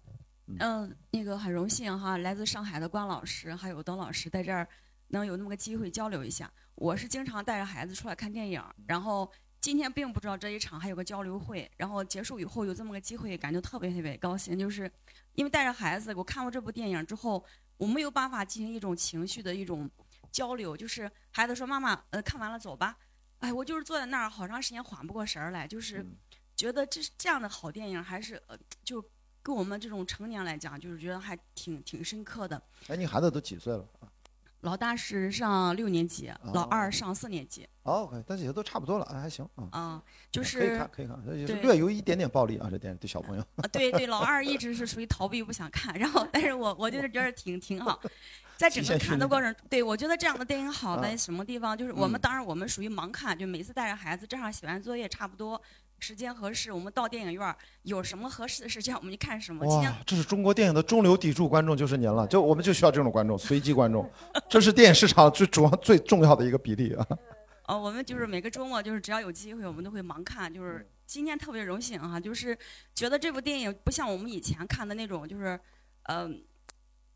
[0.60, 4.68] 嗯，那个很荣幸哈，来自上海的关老师还有邓老师在这儿
[5.10, 6.52] 能有那么个机会交流一下。
[6.76, 14.92] 我是经常带着孩子出来看电影，然后今天并不知道这一场还有个交流会，然后结束以后有这么个机会，感觉特别特别高兴，就是
[15.36, 17.42] 因为带着孩子，我看过这部电影之后，
[17.78, 19.90] 我没有办法进行一种情绪的一种
[20.32, 22.98] 交流，就是孩子说妈妈，呃，看完了走吧，
[23.40, 26.16] 哎，我就是坐在那儿好长时间缓不过神儿来，就是嗯
[26.56, 29.04] 觉得这这样的好电影还是呃就。
[29.42, 32.62] 跟我们这种成年来讲，就是觉得还挺挺深刻的。
[32.88, 34.12] 哎，你孩子都几岁了啊？
[34.62, 37.68] 老大是上六年级，老二上四年级。
[37.84, 39.68] 哦，OK，但是也都差不多了，还行啊。
[39.72, 43.42] 啊，就可以是看，可以看，也是略有一点点暴力啊，这电影对小朋友。
[43.56, 48.00] 啊，对对，老二一直是属于逃避不想看，然后 但是我我就是觉得挺挺好，
[48.58, 51.78] 在整个看的过程，对我觉得这样的电影好啊在什么地方？
[51.78, 55.60] 就是我们嗯当然我们属于盲看，就每次带着孩子正好写完作业差不多。
[56.00, 59.66] 时间合适，我们到电影院儿有什么合适的时间，我们就看什么。
[59.68, 62.26] 今天哇，这是中国电影的中流砥柱观众，就是您了。
[62.28, 64.10] 就我们就需要这种观众，随机观众，
[64.50, 67.08] 这是电影市场最主要最重要的一个比例啊。
[67.66, 70.52] 呃， 我们就是每个周末，就是只要有机会，我们都会盲看。
[70.52, 72.58] 就是今天特别荣幸啊、就是
[72.94, 75.60] 觉得这部电影不像我们以前看的那种，就是，
[76.04, 76.44] 嗯、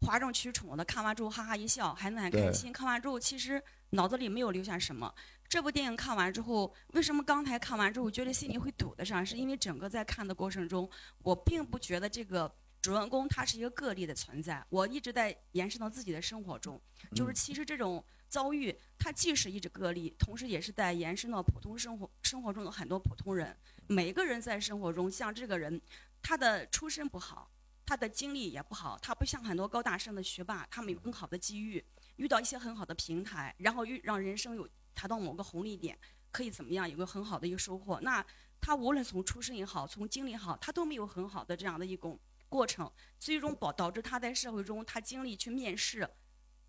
[0.01, 2.73] 哗众取宠的，看完之后哈哈一笑，还能很开对心。
[2.73, 5.13] 看完之后，其实脑子里没有留下什么。
[5.53, 9.23] 这部电影看完之后，为什么刚才看完之后觉得心里会堵得上？
[9.23, 10.89] 是因为整个在看的过程中，
[11.19, 16.81] 我并不觉得这个主人公他是一个个例的存在，我一直在延伸到自己的生活中，
[17.15, 23.55] 就是嗯其实这种遭遇，它既是一只个例，同时也是在延伸到普通生活生活中的很多普通人。
[23.85, 25.79] 每个人在生活中，像这个人，
[26.23, 27.47] 他的出身不好，
[27.85, 31.85] 他的经历也不好，他不像很多高大上的学霸，他们有更好的机遇，
[32.15, 35.97] 遇到一些很好的平台，然后遇让人生有达到某个红利点，
[36.31, 37.99] 可以怎么样有个很好的一个收获。
[38.01, 38.25] 那
[38.61, 46.09] 他无论从出身也好，从经历也好，他都没有很好的这样的一种过程，最终导导致他在社会中他经历去面试，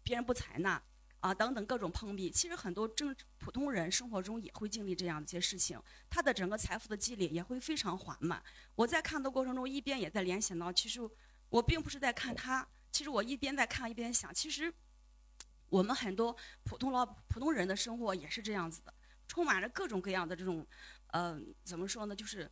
[0.03, 0.83] 别人不采纳。
[1.21, 8.45] 啊，等等各种碰壁，其实很多正普通人生活中也会经历这样一些事情，他的整个财富的积累也会非常缓慢。
[8.75, 11.01] 我在看的过程中，一边也在联想到，其实
[11.49, 14.71] 我并不是在看他，其实我一边在看一边想，其实
[15.75, 18.95] 我们很多普通老普通人的生活也是这样子的，
[19.27, 20.67] 充满着各种各样的这种，
[21.09, 22.51] 呃，怎么说呢，就是。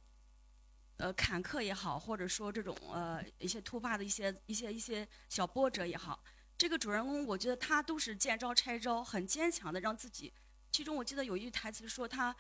[0.99, 6.23] 呃，坎坷也好，或者说这种呃一些突发的一些一些一些小波折也好，
[6.57, 10.33] 这个主人公，我觉得他都是见招拆招，很坚强的让自己。
[10.71, 12.37] 其中我记得有一句台词说他，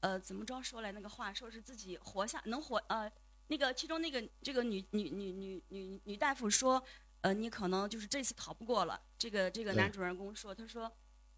[0.00, 3.10] 呃，怎么着说来那个话，说是自己活下能活呃，
[3.48, 6.80] 那个其中那个这个女女女女女女大夫说，
[7.26, 9.00] 呃，你可能就是这次逃不过了。
[9.18, 10.90] 这个这个男主人公说，他说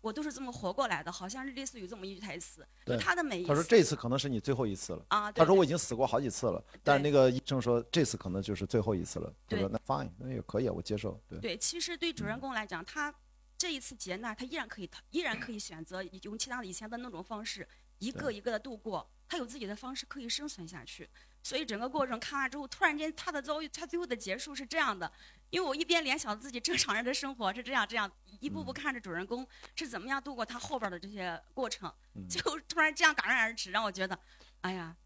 [0.03, 2.67] 我都是这么活过来的，好像是类似于这么一句台词。
[2.85, 5.03] 就他的每一他说这次可能是你最后一次了。
[5.09, 9.33] 啊，对他说我已经死过好几次了，但是那个医生说这次可能就是最后一次了。
[9.49, 11.19] 他说对那 fine，那也可以啊，我接受。
[11.27, 13.15] 对，对，其实对主嗯人公来讲，他
[13.57, 17.67] 这一次劫难，他依然可以，他依然可以选择用其他的以前的那种方式，
[17.99, 19.11] 一个一个的度过。
[19.31, 21.09] 他有自己的方式可以生存下去。
[21.43, 25.11] 所以整个过程看完之后，突然间他的遭遇，他最后的结束是这样的。
[25.51, 34.19] 因为我一边联想自己正常人的生活是这样这样，一步步嗯看着主人公是怎么样度过他后边的这些过程，嗯 就突然这样戛然而止，让我觉得，
[34.63, 34.97] 哎呀，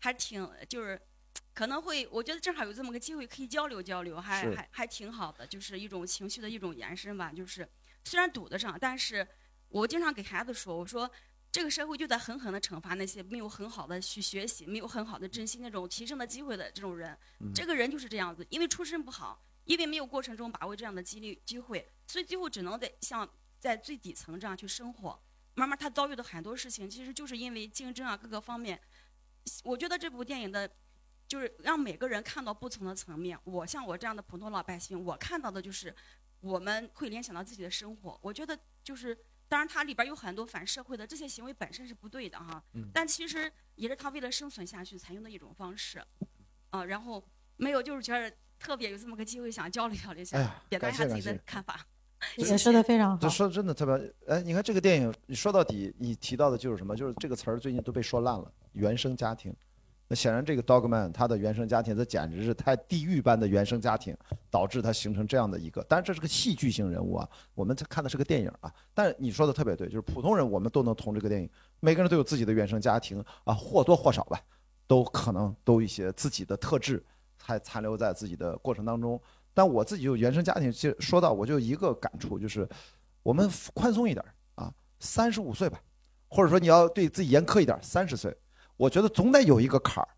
[0.00, 1.00] 还挺就是。
[1.54, 7.30] 可能会，我觉得正好有这么个机会可以交流交流，还还还挺好的，就是一种情绪的一种延伸吧。
[7.30, 7.66] 就是
[8.04, 9.26] 虽然堵得上，但是
[9.68, 11.10] 我经常给孩子说，我说
[11.50, 17.16] 这个社会就在狠狠地惩罚那些没有很好的去学习、没有很好的珍惜那种提升的机会的这种人。
[17.40, 25.22] 嗯这个人就是这样子，因为出身不好，因为没有过程中把握这样的机率机会，所以最后只能得像在最底层这样去生活。
[25.54, 28.80] 慢慢他遭遇的很多事情，其实就是因为竞争啊各个方面。
[29.64, 30.70] 我觉得这部电影的，
[31.28, 33.38] 就是让每个人看到不同的层面。
[33.44, 35.94] 我像我这样的普通老百姓，我看到的就是
[36.40, 38.18] 我们会联想到自己的生活。
[38.22, 39.14] 我觉得就是，
[39.48, 46.02] 当然它里边有很多反社会的这些行为本身是不对的哈，嗯但其实也是他为了生存下去采用的一种方式。
[46.70, 47.22] 啊，然后
[47.56, 51.84] 没有就是觉得特别有这么个机会想交流交流一下，哎表达一下自己的看法。
[52.36, 53.28] 也说的非常好这。
[53.28, 56.94] 说得真的特别，哎，你看这个电影，你说到底，你提到的就是什么？
[56.94, 59.52] 就是这个词儿最近都被说烂了，原生家庭。
[60.06, 64.16] 那显然，这个 Dogman 他的原生家庭，这简直是太地狱般的原生家庭，
[64.50, 65.82] 导致他形成这样的一个。
[65.84, 68.72] 当然，这是个戏剧性人物啊，我们看的是个电影啊。
[68.94, 74.38] 但是你说的特别对，就是普通人我们都能从这个电影，每个人都有自己的原生家庭啊，或多或少吧，
[74.86, 77.02] 都可能都有一些自己的特质，
[77.42, 79.20] 还残留在自己的过程当中。
[79.52, 82.66] 但我自己就原生家庭，其实说到我就一个感触，就是
[83.22, 84.24] 我们宽松一点
[84.54, 85.78] 啊，三十五岁吧，
[86.28, 88.34] 或者说你要对自己严苛一点，三十岁，
[88.78, 90.08] 我觉得总得有一个坎儿，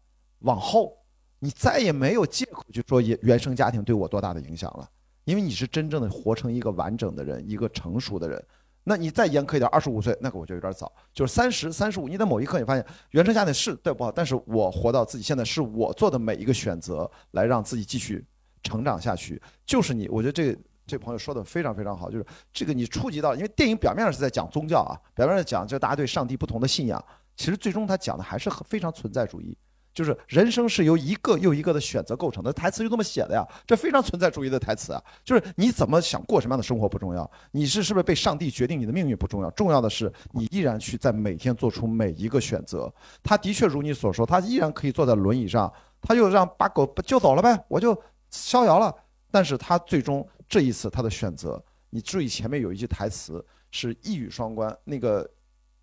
[0.40, 0.96] 往后
[1.40, 4.88] 你再也没有借口去说原原生家庭对我多大的影响了，
[5.24, 8.44] 因为你是真正的活成一个完整的人，一个成熟的人。
[8.84, 18.24] 那你再严苛一点，二十五岁那个我觉得有点早，就是三十三十五，你在某一刻你发现原生家庭是对不好，但是我活到自己现在是我做的每一个选择，来让自己继续
[18.62, 27.02] 成长下去，就是你，我觉得这个这朋友说的非常非常好，就是这个你触及到，因为电影表面上是在讲宗教啊，表面上讲就大家对上帝不同的信仰，
[27.36, 29.56] 其实最终他讲的还是很非常存在主义，
[29.94, 35.02] 就是人生是由一个又一个的选择构成的，台词就这么写的呀，这非常存在主义的台词啊。
[35.24, 42.92] 就是你怎么想过什么样的生活不重要，你是是不是被上帝决定你的命运不重要，重要的是你依然去在每天做出每一个选择。
[43.22, 47.96] 他的确如你所说，他依然可以坐在轮椅上，他就让把狗救走了呗，我就
[48.30, 48.92] 逍遥了。
[49.30, 55.28] 但是他最终这一次他的选择，你注意前面有一句台词是一语双关，那个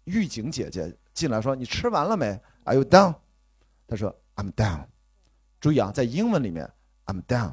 [0.04, 2.28] 狱警姐姐进来说：“你吃完了没
[2.66, 3.14] ？Are you done？”
[3.92, 4.86] 他说：“I'm down。”
[5.60, 6.66] 注意啊，在英文里面
[7.08, 7.52] ，“I'm down，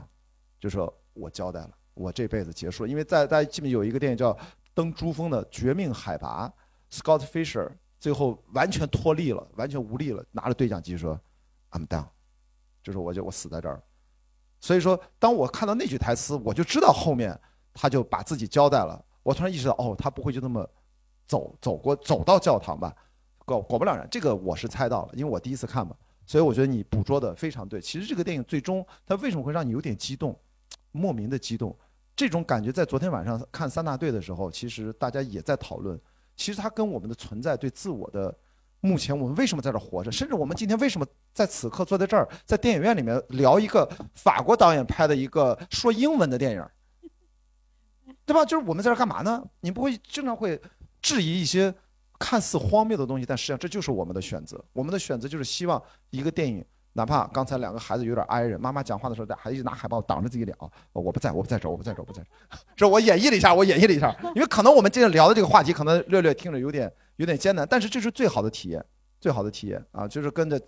[0.61, 2.89] 就说我交代了，我这辈子结束了。
[2.89, 4.33] 因为在大家记不记得有一个电影叫
[4.73, 6.49] 《登珠峰的绝命海拔》
[6.97, 11.21] ，Scott Fisher 最后完全脱力了，完全无力了，拿着对讲机说
[11.73, 12.07] ：“I'm down，。”
[12.85, 13.83] 就是我就我死在这儿。
[14.61, 17.37] 所以说，当我看到那句台词，我就知道后面
[17.75, 19.05] 他就把自己交代了。
[19.25, 20.65] 我突然意识到，哦，他不会就那么
[21.27, 22.95] 走走过走到教堂吧？
[23.45, 25.97] 果果不了然，这个我是猜到了，因为我第一次看嘛。
[26.29, 27.81] 所以我觉得你捕捉的非常对。
[27.81, 30.39] 其实这个电影最终它为什么会让你有点激动，
[30.93, 31.75] 莫名的激动？
[32.15, 35.99] 这种感觉在昨天晚上看三大队的时候，其实大家也在讨论。
[36.37, 38.37] 其实它跟我们的存在对自我的，
[38.81, 46.63] 目前我们为什么在这活着，甚至我们今天为什么在此刻坐在这儿，在电影院里面聊一个法国导演拍的一个说英文的电影，
[48.27, 48.45] 对吧？
[48.45, 49.43] 就是我们在这儿干嘛呢？
[49.61, 50.61] 你不会经常会
[51.01, 51.75] 质疑一些？
[52.19, 54.63] 看似荒谬的东西，但实际上这就是我们的选择。
[54.73, 62.29] 我们的选择就是希望一个电影，哪怕刚才两个孩子有点挨人，妈妈讲话的时候，孩子拿海报挡着自己脸啊，我不在，我不在这，我不在这，我不在这。
[62.75, 68.85] 这我演绎了一下，我演绎了一下，因为可能我们今天聊的这个话题，可能略略听着有点有点艰难，但是这是最好的体验，
[69.21, 70.61] 最好的体验啊，就是跟着，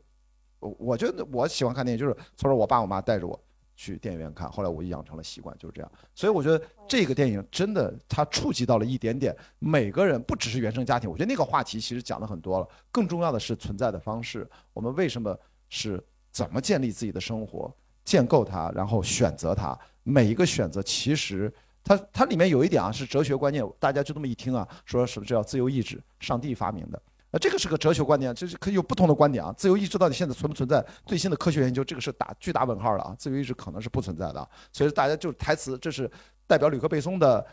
[0.60, 3.38] 我我觉得我喜欢看电影，就是从小我爸我妈带着我。
[3.80, 5.90] 去电影院看，后来我就养成了习惯，就是这样。
[6.14, 11.10] 所以我觉得这个电影真的，它触及到了一点点每个人，不只是原生家庭。
[11.10, 14.46] 我觉得那个话题其实讲的很多了，更重要的是存在的方式。
[14.74, 15.34] 我们为什么
[15.70, 15.98] 是
[16.30, 19.74] 怎么建立自己的生活，建构它，然后选择它。
[20.02, 21.50] 每一个选择其实
[21.82, 23.66] 它它里面有一点啊，是哲学观念。
[23.78, 27.00] 大家就这么一听啊，说什么叫自由意志，上帝发明的。
[27.30, 29.52] 啊，这个是个哲学观点，就是可以有不同的观点啊。
[29.56, 30.84] 自由意志到底现在存不存在？
[31.06, 33.14] 最新的科学研究，这个是打巨大问号了啊。
[33.16, 36.10] 自由意志可能是不存在的，所以大家就台词，这是
[36.48, 37.46] 代表吕克贝松的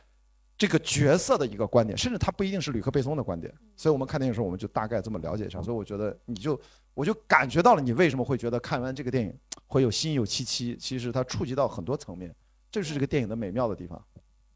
[0.57, 3.53] 这个角色的一个观点，甚至他不一定是吕克贝松的观点。
[3.75, 5.61] 所以我们看电影的时候，我们就大概这么了解一下。
[5.61, 6.59] 所以我觉得你就
[6.95, 9.31] 我就感觉到了，你为什么会觉得看完这个电影
[9.67, 10.75] 会有心有戚戚？
[10.77, 12.35] 其实它触及到很多层面，
[12.71, 14.03] 这是这个电影的美妙的地方。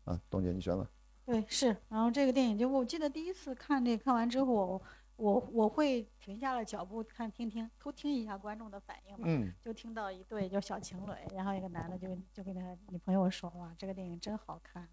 [0.06, 0.88] 啊，董姐，你觉得？
[1.28, 1.78] 对，是。
[1.90, 4.82] 然后这个电影就我记得第一次看这看完之后。
[5.22, 14.88] 我我会停下了脚步看听听偷听一下观众的反应嘛，就听到一对就小情侣，然后一个男的就就跟他女朋友说哇这个电影真好看，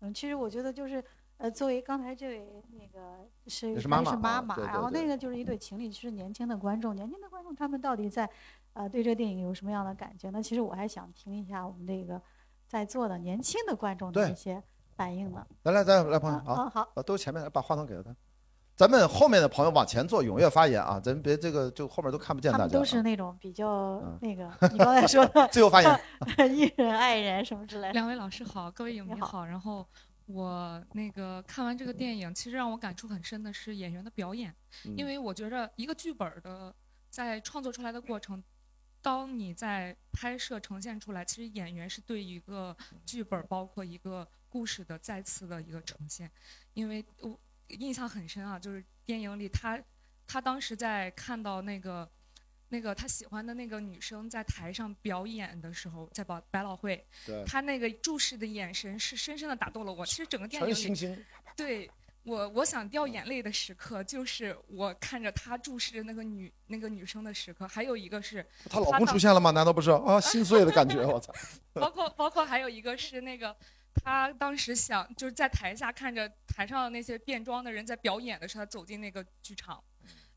[0.00, 1.02] 嗯其实我觉得就是
[1.38, 4.02] 呃作为刚才这位那个是是妈
[4.42, 8.28] 妈，然后那个就是一对情侣，其实年轻的观众，年轻的观众他们到底在
[8.74, 10.28] 呃对这个电影有什么样的感觉？
[10.28, 12.20] 那其实我还想听一下我们这个
[12.68, 14.62] 在座的年轻的观众的一些
[14.94, 15.46] 反应呢。
[15.62, 18.14] 来来咱来朋友好，好，都前面把话筒给了他。
[18.80, 20.98] 咱们后面的朋友往前坐，踊跃发言啊！
[20.98, 22.78] 咱别这个，就后面都看不见大家。
[22.78, 26.00] 都是那种比较那个，你刚才说的 自由发言，
[26.56, 27.92] 艺人、爱人什么之类的。
[27.92, 29.44] 两位老师好，各位影迷好。
[29.44, 29.86] 然后
[30.24, 34.50] 我那个看完这个电影，其实让我感触很深的是演员的表演，
[34.96, 36.74] 因为我觉着一个剧本的
[37.10, 38.42] 在创作出来的过程，
[39.02, 46.30] 当你在拍摄呈现出来，其实演员是对一个剧本，包括一个故事的再次的一个呈现，
[46.72, 47.38] 因为我。
[47.78, 49.80] 印象很深啊，就是电影里他，
[50.26, 52.08] 他当时在看到那个，
[52.68, 57.04] 那个他喜欢的那个女生在台上表演的时候，在百百老汇，
[57.46, 60.04] 他那个注视的眼神是深深的打动了我。
[60.04, 61.24] 其实整个电影里，
[61.56, 61.90] 对
[62.22, 67.66] 我我想掉眼泪的时刻，就是我看着他注视着那个女那个女生的时刻。
[67.66, 69.50] 还有一个是，他老公出现了吗？
[69.50, 70.20] 难道不是啊？
[70.20, 71.32] 心碎的感觉， 我操！
[71.72, 73.56] 包括包括还有一个是那个。
[73.94, 79.82] 他当时想就是在台下看着台上的那些变装的人在表演的时候，他走进那个剧场，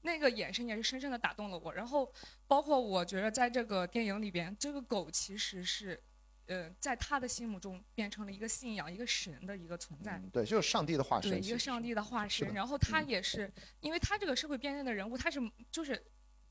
[0.01, 1.73] 那个眼神也是深深的打动了我。
[1.73, 2.11] 然后，
[2.47, 6.01] 包括我觉得在这个电影里边，这个狗其实是，
[6.47, 10.21] 呃，在他的心目中变成了一个信仰、一个神的一个存在。
[10.31, 11.31] 对，就是上帝的化身。
[11.31, 12.53] 对，一个上帝的化身。
[12.53, 15.39] 然后他也是，因为他这个社会边缘的人物，他是
[15.71, 16.03] 就是。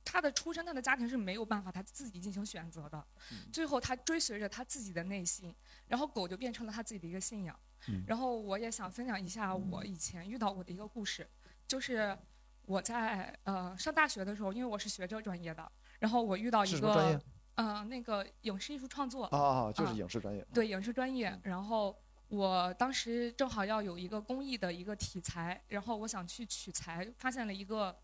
[0.04, 3.04] 他的出身，他的家庭是没有办法他自己进行选择的，
[3.52, 5.54] 最后他追随着他自己的内心，
[5.86, 7.58] 然后狗就变成了他自己的一个信仰。
[8.06, 11.28] 然后我也想分享一下我以前遇到过的一个故事，
[11.66, 12.16] 就是
[12.66, 17.20] 我在呃上大学的时候，因为我是学这个专业的，然后我遇到一个
[17.56, 21.36] 嗯那个影视艺术创作啊，就是影视专业，对影视专业。
[21.42, 21.96] 然后
[22.28, 27.96] 我当时正好要有一个公益的一个题材，然后我想去取材，发现了一个。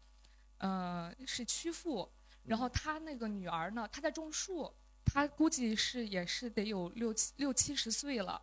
[0.58, 2.08] 呃，是曲阜，
[2.44, 4.72] 然后他那个女儿呢，她在种树，
[5.04, 8.40] 她估计是也是得有六七六七十岁了，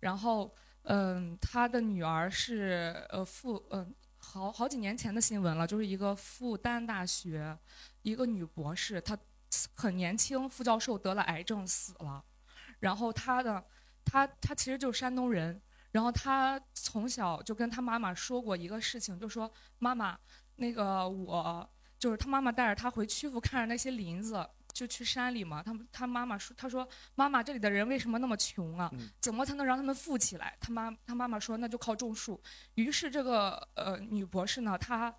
[0.00, 7.56] 然后嗯，他的女儿是呃复嗯好好几年前的新闻了，就是一个复旦大学
[8.02, 9.18] 一个女博士，她
[9.74, 12.24] 很年轻，副教授得了癌症死了，
[12.80, 13.64] 然后她的
[14.04, 15.60] 她她其实就是山东人。
[15.90, 20.16] 然后他从小就跟他妈妈说过一个事情，就说妈妈，
[20.58, 25.62] 那个我就是他妈妈带着他回曲阜看着那些林子，就去山里嘛。
[25.62, 28.92] 他们他妈妈说，他说妈妈，这里的人为什么那么穷啊？
[29.18, 30.56] 怎么才能让他们富起来？
[30.60, 32.40] 他妈他妈妈说，那就靠种树。
[32.74, 35.14] 于是这个呃女博士呢，她。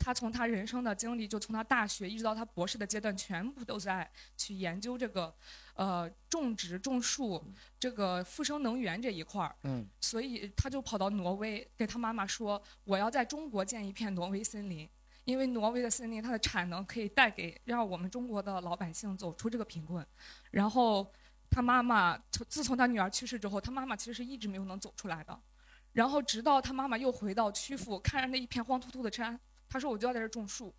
[0.00, 5.34] 他从他人生的经历，就从他大学一直到他博士的阶段，全部都在去研究这个，
[5.78, 7.40] 呃，种植种树，
[7.78, 9.54] 这个复生能源这一块儿。
[9.62, 9.88] 嗯。
[10.00, 14.90] 所以他就跑到挪威，给他妈妈说：“我要在中国建一片挪威森林，
[15.22, 20.04] 因为挪威的森林它的产能可以带给让我们中国的老百姓走出这个贫困。”
[20.50, 21.12] 然后
[21.48, 25.40] 他妈妈从自从他女儿去世之后，他妈妈其实是一直没有能走出来的。
[25.92, 29.38] 然后直到他妈妈又回到曲阜，看着那一片光秃秃的山。
[29.68, 30.74] 他说：“我就要在这种树，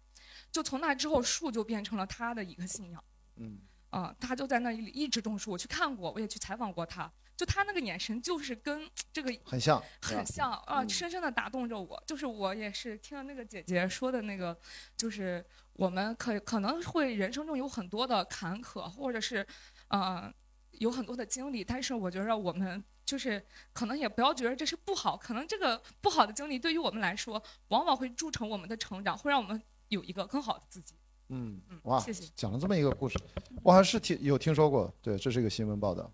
[0.52, 3.02] 就从那之后，树就变成了他的一个信仰。
[3.38, 3.60] 嗯，
[3.90, 5.52] 啊，他就在那里一直种树。
[5.52, 7.12] 我去看过，我也去采访过他。
[7.36, 12.04] 就他那个眼神，就是跟 这个很像，很像啊，深深的打动着我。
[12.06, 14.58] 就是我也是听了那个姐姐说的那个，
[14.98, 19.46] 就是我们可可能会人生中有很多的坎坷，或者是，
[19.88, 20.32] 呃，
[20.72, 21.64] 有很多的经历。
[21.64, 30.94] 但是我觉得我们。”就是可能也不要觉得这是不好，可能这个不好的经历对于我们来说，往往会铸成我们的成长，会让我们有一个更好的自己。
[31.30, 33.18] 嗯嗯，哇，谢谢，讲了这么一个故事，
[33.64, 36.12] 我还是听有听说过，对，这是一个新闻报道。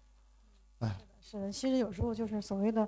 [0.79, 2.87] 哎，是的，其实有时候就是所谓的，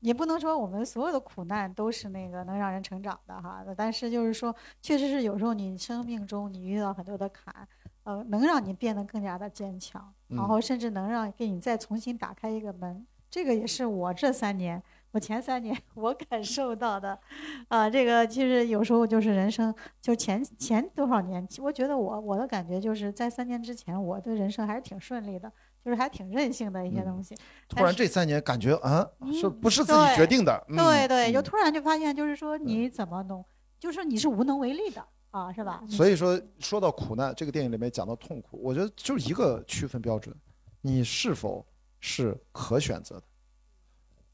[0.00, 7.68] 也不能说我们所有的苦难都是那个能让人成长的哈，但是就是说，确实是有时候你生命中你遇到很多的坎，
[8.04, 13.06] 呃，能让你变得更加的坚强，然后甚至能让给你再重新打开一个门。
[13.30, 14.82] 这个也是我这三年，
[15.18, 17.18] 我前三年我感受到的，
[17.66, 25.50] 啊，这个其实有时候就是人生，就前前多少年，我觉得我我的感觉就是在三年之前，我的人生还是挺顺利的，
[25.84, 27.34] 就是还挺任性的一些东西。
[27.68, 30.64] 突然这三年感觉啊，是不是自己决定的？
[30.68, 33.44] 对对，就突然就发现，就是说你怎么弄，
[33.80, 35.82] 就是你是无能为力的啊，是吧？
[35.90, 40.32] 所以说说到苦难，这个电影里面讲到痛苦，我觉得就是一个区分标准，
[40.80, 41.66] 你是否。
[42.00, 43.22] 是可选择的，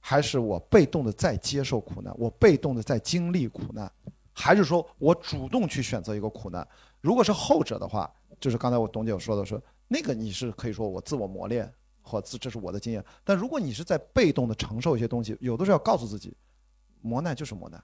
[0.06, 2.14] 还是我被动的在接受苦难？
[2.18, 3.90] 我被动的在经历苦难，
[4.34, 6.68] 还是说我主动去选择一个苦难？
[7.00, 13.02] 如果是后者的话，就是刚才我董姐说的，说那个你是可以说我自我磨练或自这是我的经验。
[13.24, 16.36] 但如果你是在被动的承受一些东西，有的时候要告诉自己，
[17.00, 17.82] 磨难就是磨难，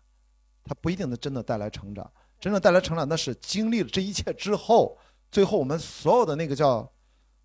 [0.63, 2.13] 它不一定能真的带来成长。
[2.39, 4.99] 真正带来成长，那是经历了这一切之后，
[5.31, 6.87] 最后我们所有的那个叫。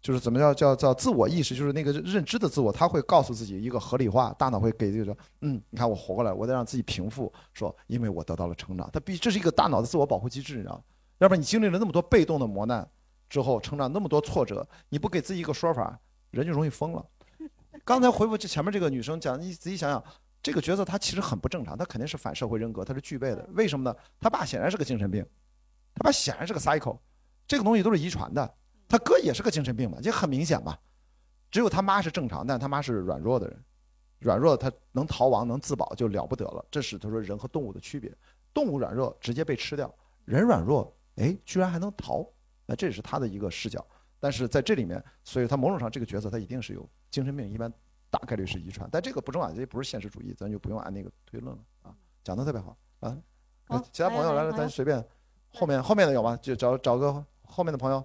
[0.05, 10.79] 就是怎么叫叫叫自我意识，就是那个认知的自我，他会告诉自己一个合理化，大脑会给这个，嗯，你看我活过来，我得让自己平复，说因为我得到了成长，他必这是一个大脑的自我保护机制，你知道
[11.17, 12.87] 要不然你经历了那么多被动的磨难
[13.27, 15.99] 之后，成长那么多挫折，你不给自己一个说法，
[16.29, 17.03] 人就容易疯了。
[17.83, 20.03] 刚才回复这前面这个女生讲，你仔细想想，
[20.43, 23.43] 这个角色她其实很不正常，她肯定是反社会人格，她是具备的。
[23.53, 23.97] 为什么呢？
[24.19, 25.25] 他爸显然是个精神病，
[25.95, 26.95] 他爸显然是个 psycho，
[27.47, 28.53] 这个东西都是遗传的。
[28.87, 30.77] 他哥也是个精神病嘛，就很明显嘛。
[31.51, 33.63] 只有他妈是正常，但他妈是软弱的人，
[34.19, 36.65] 软弱他能逃亡能自保就了不得了。
[36.69, 38.13] 这是他说人和动物的区别，
[38.53, 39.93] 动物软弱直接被吃掉，
[40.25, 42.27] 人软弱哎居然还能逃，
[42.65, 43.85] 那这也是他的一个视角。
[44.19, 47.71] 但是在这里面，所以他某种上这个角色他一定是有精神病，一般
[48.09, 51.95] 大概率是遗传，但这个不重要，这不是现实主义，咱就不用按那个推论了啊。
[52.23, 53.15] 讲的特别好啊，
[53.91, 55.01] 其他朋友来了咱随便，
[55.53, 56.37] 后面后面的有吗？
[56.41, 58.03] 就找找个后面的朋友。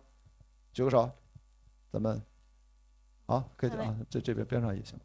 [0.72, 1.10] 举个手，
[1.90, 2.22] 咱们
[3.26, 4.98] 好，可以啊，这这边边上也行。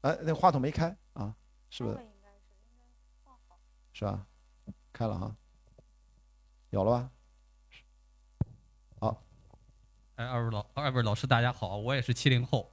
[0.00, 1.34] 哎，那话筒没开啊？
[1.70, 1.98] 是不是？
[3.92, 4.26] 是吧？
[4.92, 5.36] 开了哈，
[6.70, 7.10] 有了吧？
[8.98, 9.22] 好。
[10.16, 12.72] 哎，二位老二位老师，大家好，我也是七零后。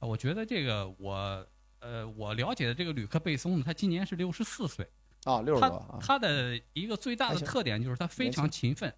[0.00, 1.46] 我觉得这个我
[1.80, 4.88] 呃，我了解的这个旅客贝松，他今年是六十四岁
[5.24, 5.98] 啊，六十多啊。
[6.00, 8.92] 他的一个最大的特点就是他非常勤奋。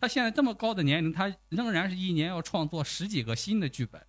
[0.00, 4.00] 他现在这么高的年龄，他仍然是一年要创作十几个新的剧本，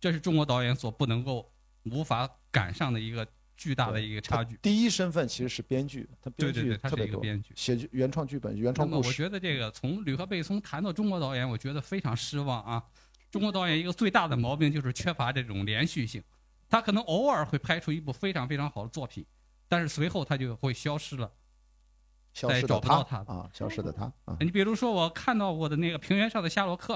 [0.00, 1.52] 这是中国导演所不能够、
[1.84, 3.24] 无法赶上的一个
[3.56, 4.58] 巨大的一个差距。
[4.60, 7.22] 第一身份其实是编剧，他编剧特别多，
[7.54, 8.98] 写原创剧本、原创故事。
[8.98, 12.82] 那么我觉得这个从吕克贝松谈到中国导演，我觉得非常失望啊！
[13.30, 16.20] 中国导演一个最大的毛病就是缺乏这种连续性，
[16.68, 19.24] 他可能偶尔会拍出一部非常非常好的作品，
[19.68, 21.30] 但是随后他就会消失了。
[22.32, 24.36] 再也找不到他啊，消失的他啊。
[24.40, 26.94] 你比如说，我看到过的那个《平原上的夏洛克》，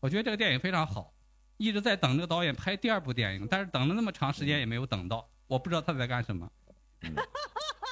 [0.00, 1.12] 我觉得这个电影非常好，
[1.56, 6.50] 一直在等这个导演拍第二部电影，但是等了那么长时间也没有等到，我不知道他在干什么。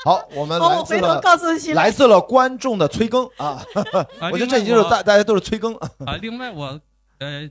[0.03, 1.21] 好，我们来自了
[1.75, 3.63] 来自了观众的催更啊！
[4.33, 6.17] 我觉得这已经是大大家都是催更啊。
[6.23, 6.81] 另外，我
[7.19, 7.51] 呃，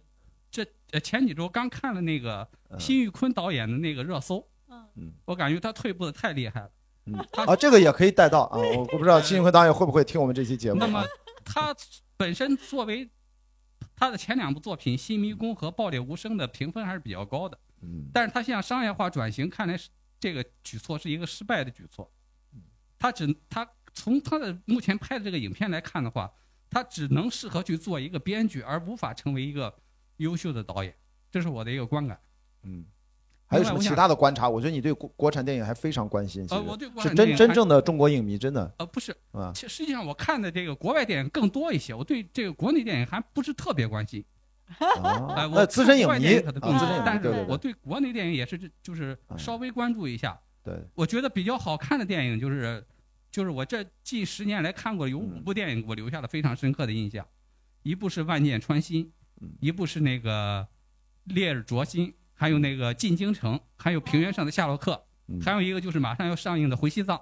[0.49, 0.65] 这
[0.99, 2.47] 前几周刚看了那个
[2.79, 6.69] 辛玉坤导演的那个热搜，嗯，我感觉他退步的太厉害了。
[7.11, 8.57] 嗯， 啊，这个也可以带到啊。
[8.57, 10.79] 我我不知道辛玉坤导演会不会听我们这期节目。
[10.79, 11.03] 那么
[11.43, 11.75] 他
[12.17, 13.09] 本身作为
[13.95, 19.89] 他的前两部作品《新迷宫》和《爆裂无声》的评分还是比较高的，嗯，但是他现在商业化转型，看来是
[20.19, 22.09] 这个举措是一个失败的举措。
[22.97, 26.31] 他只他从他的目前拍的这个影片来看的话，
[26.69, 29.73] 他只能适合去做一个编剧，而无法成为一个
[30.17, 30.93] 优秀的导演，
[31.31, 32.19] 这是我的一个观感。
[32.63, 32.85] 嗯，
[33.49, 34.47] 还有什么其他的观察？
[34.47, 36.45] 我觉得你对国国产电影还非常关心。
[36.51, 38.71] 呃，我对是真真正的中国影迷，真的。
[38.77, 44.23] 呃，不是啊，其实际上我看的这个国外电影更多一些，我对这个国内电影还不是特别关心。
[45.01, 46.39] 啊，我资深影迷，
[47.03, 50.39] 但是我对国内电影也是就是稍微关注一下。
[50.63, 52.85] 对，我觉得比较好看的电影就是，
[53.31, 57.25] 就是我这近十年来看过有五部电影，我留下了非常深刻的印象。
[57.81, 59.11] 一部是《万箭穿心》，
[59.59, 60.61] 一部是那个
[61.33, 62.07] 《烈日灼心》，
[62.39, 65.03] 还有那个《进京城》，还有《平原上的夏洛克》，
[65.43, 67.17] 还有一个就是马上要上映的《回西藏》。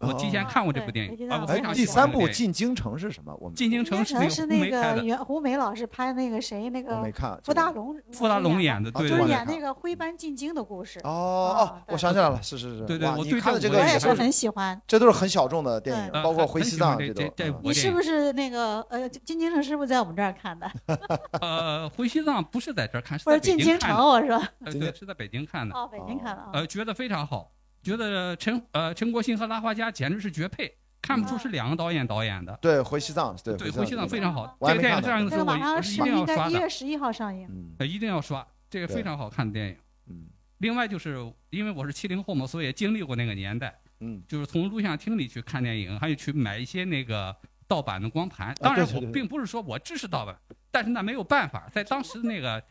[0.00, 3.34] 我提前看过这部电影，啊，我非常第三部《进京城》是什么？
[3.40, 3.98] 我们《进京城》
[4.30, 11.00] 是那个袁胡梅老师拍那个谁那个没看傅大龙，傅大龙演的，对，就是演那个徽班进京的故事。
[11.04, 14.80] 哦哦，我想起来了，是是是，对对，我对看的这个我也是很喜欢。
[14.86, 20.70] 这都是很小众的电影，包括《回西藏》这这你是不是那个呃，进京城是不是在我们这儿看的？
[21.40, 24.40] 呃，《回西藏》不是在这儿看，是在进京城，我说。
[24.64, 25.74] 对，是在北京看的。
[25.74, 26.48] 哦，北京看的。
[26.52, 27.50] 呃，觉得非常好。
[27.82, 32.56] 觉得陈呃陈国新和拉花家简直是绝配，看不出是两个导演导演的。
[32.60, 34.56] 对，回西藏，对，对，回西藏非常好。
[34.60, 36.50] 这个电影上映的时候，我我是一定要刷的。
[36.50, 37.48] 一月十一号上映，
[37.78, 39.76] 呃，一定要刷，这个非常好看的电影。
[40.08, 40.26] 嗯。
[40.58, 41.16] 另外就是
[41.50, 43.78] 因为我是七零后嘛，所以也经历过那个年代。
[44.00, 44.22] 嗯。
[44.28, 47.34] 就是从录像厅里去看电影，还有去买一些那个
[47.66, 48.54] 盗版的光盘。
[48.60, 50.36] 当然，我并不是说我支持盗版，
[50.70, 52.62] 但是那没有办法，在当时那个。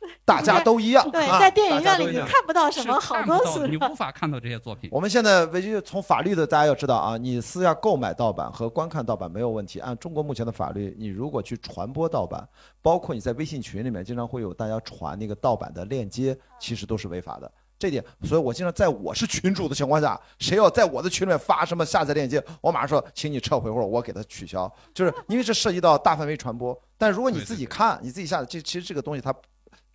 [0.24, 4.88] 大家都一样，对，在电影院里你看不到什么好东西，你无法看到这些作品。
[4.92, 9.80] 我们现在唯一从法律的，大家要知道啊，你私下购买盗版和观看盗版没有问题。
[9.80, 12.48] 按中国目前的法律，你如果去传播盗版，
[12.80, 17.50] 包括你在微信群里面经常会有大家传那个盗版的链接，其实都是违法的。
[17.78, 26.76] 这点，所以我经常在我是群主的情况下，谁要在我的群里面发什么下载链接，我马上说，请你撤回或者我给他取消，就是因为这涉及到大范围传播。
[26.96, 29.34] 但如果你自己看，你自己下载，这其实这个东西它。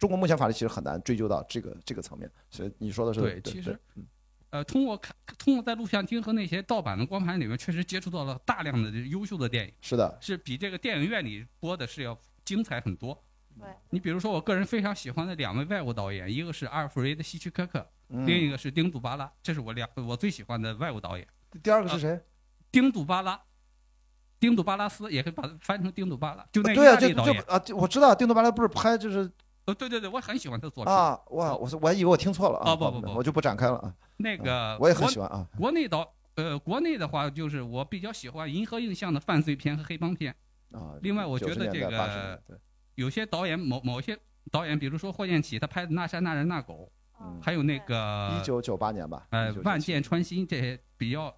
[0.03, 3.39] 中国目前法律其实很难追究到这个这个层面，所以你说的是对。
[3.39, 3.79] 其实，
[4.49, 9.73] 呃，通过看，通过在录像厅和那些盗版的光盘里面，确实接触到了大量的优秀的电影。
[9.79, 13.17] 是的，是比这个电影院里播的是要精彩很多。
[13.57, 13.65] 对。
[13.91, 21.25] 你比如说，我个人非常喜欢的两位外国导演，一个是阿尔弗雷德·希区柯克，另一个是丁杜巴拉，这是我两我最喜欢的外国导演。
[21.63, 22.19] 第二个是谁？
[22.73, 23.41] 丁杜巴拉，
[24.37, 27.63] 丁杜巴拉斯，也可以把它翻成丁杜巴拉，就那意大利导演啊。
[27.73, 29.31] 我知道丁杜巴拉不是拍就是。
[29.65, 31.17] 呃，对对对，我很喜欢他的作品啊！
[31.31, 32.75] 哇，我我还以为我听错了啊！
[32.75, 33.93] 不不不，我就不展开了啊。
[34.17, 35.47] 那个我也很喜欢啊。
[35.57, 36.05] 国内导
[36.35, 40.35] 呃，国内的话就是我比较喜欢银河映像的犯罪片和黑帮片
[40.71, 40.95] 啊。
[41.01, 42.41] 另外，我觉得这个
[42.95, 44.17] 有些导演某某些
[44.51, 46.91] 导演，比如说霍建起他拍的《那山那人那狗》，
[47.41, 51.33] 还有那个一九九八年吧，呃，《万箭穿心》这些比较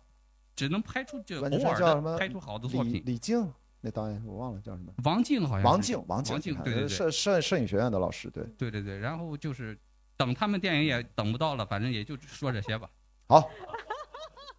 [0.55, 3.03] 只能拍出就偶尔的拍出好的作品。
[3.05, 3.53] 李静。
[3.85, 5.63] 那导演我忘了叫什么，王静好像。
[5.63, 8.43] 王静，王静，对对对，摄摄摄影学院的老师，对。
[8.57, 9.77] 对对对，然后就是
[10.17, 12.89] 等他们电影也等不到了，反正也就说这些吧。
[13.27, 13.47] 好，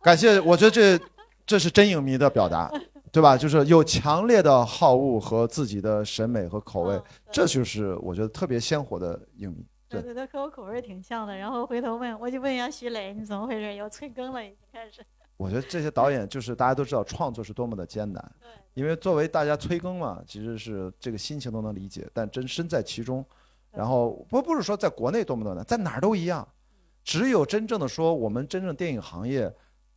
[0.01, 1.05] 感谢，我觉得这
[1.45, 2.71] 这是真影迷的表达，
[3.11, 3.37] 对吧？
[3.37, 7.03] 就是有强烈的好恶和自己的审美和口味，
[7.33, 9.67] 这就是我觉得特别鲜活的影迷。
[9.89, 11.37] 对对，他和我口味挺像的。
[11.37, 13.75] 然后回头问，我就问一下徐磊，你怎么回事？
[13.75, 15.05] 又催更了，已经开始。
[15.37, 18.33] 我觉得这些导演就是大家都知道，创作是多么的艰难。
[18.75, 22.09] 因为作为大家催更嘛，其实是这个心情都能理解。
[22.13, 23.25] 但真身在其中，
[23.71, 26.47] 然后不不是说在国内多么多难，在哪儿都一样。
[27.05, 29.55] 只有真正的说，我们真正电影行业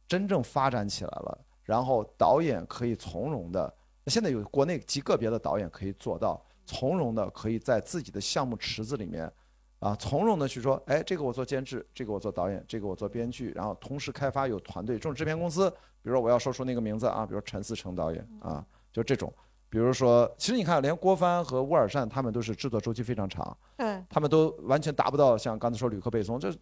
[0.07, 3.73] 真正发展起来了，然后导演可以从容的，
[4.07, 9.31] 现在有国内极个别的导演可以做到从容的，可以在自己的项目池子里面。
[9.79, 19.33] 啊，从容的去说，哎，这个我做监制，这个我做导演，这个我做编剧，然后同时开发有团队，这种制片公司，比如说我要说出那个名字啊，比如陈思诚导演啊，就这种，
[19.69, 26.53] 比如说，其实你看，连郭帆和乌尔善他们都是制作周期非常长，对，他们都完全达不到像刚才说吕克贝松，这，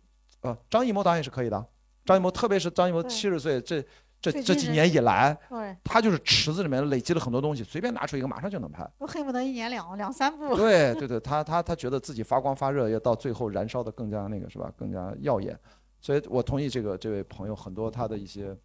[0.42, 1.66] 呃，张艺谋导演是可以的，
[2.06, 3.84] 张艺谋特别是张艺谋七十岁，这
[4.20, 5.38] 这这几年以来，
[5.84, 8.86] 他就是池子里面累积了很多东西，随便拿出一个马上就能拍。
[8.98, 10.54] 都恨不得一年两两三部。
[10.58, 14.72] 对对对，他他他觉得自己发光发热，要到最后燃烧的更加那个是吧？
[14.76, 15.58] 更加耀眼。
[16.02, 18.58] 所以我同意这个这位朋友很多他的一些，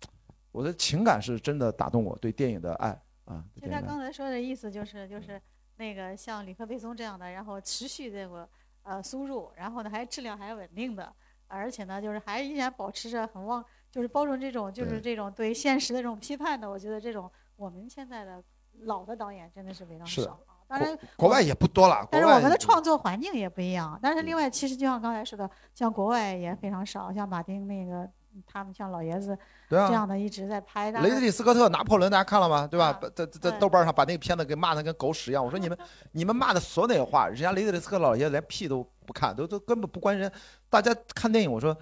[0.52, 3.44] 我的情感是真的打动我对电影的爱啊。
[3.60, 5.40] 就他刚才说的意思就是就是
[5.76, 8.48] 那个像李克贝松这样的，然后持续这个
[8.84, 11.12] 呃输入，然后呢还质量还稳定的，
[11.46, 13.62] 而且呢就是还依然保持着很旺。
[13.92, 18.42] 就是包容这种，就是这种对现实的这种批判的，我觉得这种我们现在的
[18.84, 20.56] 老的导演真的是非常少啊。
[20.66, 22.08] 当然，国外也不多了。
[22.10, 23.98] 但是我们的创作环境也不一样。
[24.02, 28.08] 但是另外，其实就像刚才说的，像国外也非常少，像马丁那个
[28.46, 29.38] 他们像老爷子
[29.68, 30.90] 这样的一直在拍。
[30.90, 32.66] 雷德利·斯科特《拿破仑》大家看了吗？
[32.66, 32.98] 对吧？
[33.14, 35.44] 在在豆瓣上把那个片子给骂的跟狗屎一样。
[35.44, 35.78] 我说你们
[36.12, 40.32] 你们骂的所有那些话，人家雷德利·斯科特老爷子连屁都不看，都都根本不关人。
[40.70, 41.76] 大家看电影，我说。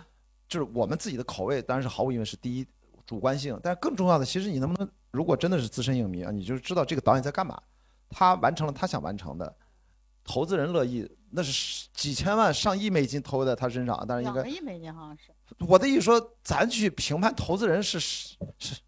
[0.50, 2.66] 就是我们自己的口味，当然是毫无疑问是第一
[3.06, 7.56] 主观性，但更重要的，其实你能不能，如果真的是资深影迷啊，你就知道这个导演在干嘛，
[8.10, 9.56] 他完成了他想完成的，
[10.24, 15.32] 投资人乐意，那是几千万上亿美金投在他身上，当然应该两亿美金好像是。
[15.66, 18.36] 我的意思说，咱去评判投资人是是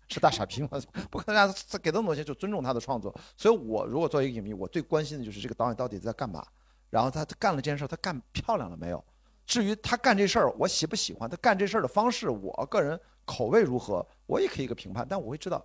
[0.08, 0.68] 是大傻逼吗？
[1.10, 3.14] 不可能，他给那么多钱就尊重他的创作。
[3.36, 6.44] 所以我如果作为一个影迷，我最关心的就是这个导演到底在干嘛，
[6.90, 9.04] 然后他干了这件事，他干漂亮了没有？
[9.52, 15.06] 至于他干这事儿，我喜不喜欢他干这事儿的方式，我个人口味如何，我也可以一个评判。
[15.06, 15.62] 但我会知道，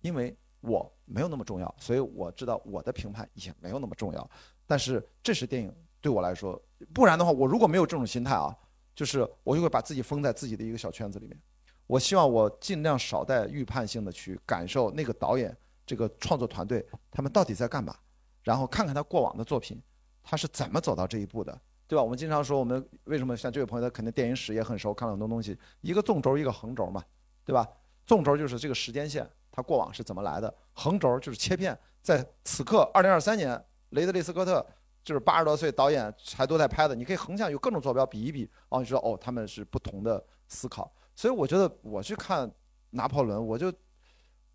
[0.00, 4.30] 因为我没有那么重要，所以我知道我的评判也没有那么重要。
[4.66, 6.60] 但是这是电影对我来说，
[6.92, 8.52] 不然的话，我如果没有这种心态啊，
[8.96, 11.40] 就是我就会把自己封在自己的一个小圈子里面。
[11.86, 15.56] 我希望我尽量少带预判性的去感受那个导演、
[15.86, 17.96] 这个创作团队他们到底在干嘛，
[18.42, 19.80] 然后看看他过往的作品，
[20.20, 21.56] 他是怎么走到这一步的。
[21.90, 22.02] 对吧？
[22.04, 25.58] 我们经常说，我们为什么像这位朋友，他肯定电影史也很熟，看了很多东西。
[25.80, 27.02] 一个纵轴，一个横轴嘛，
[27.44, 27.66] 对吧？
[28.06, 34.64] 纵轴就是这个时间线，它过往是怎么来的；横轴就是切片，在此刻，二零二三年，雷德利·斯科特
[35.02, 40.94] 就是八十多岁导演还都在拍的，你可以横向有各种坐标比一比，然后你知道哦，他们是不同的思考。
[41.16, 42.48] 所以我觉得我去看
[42.90, 43.72] 拿破仑，我就。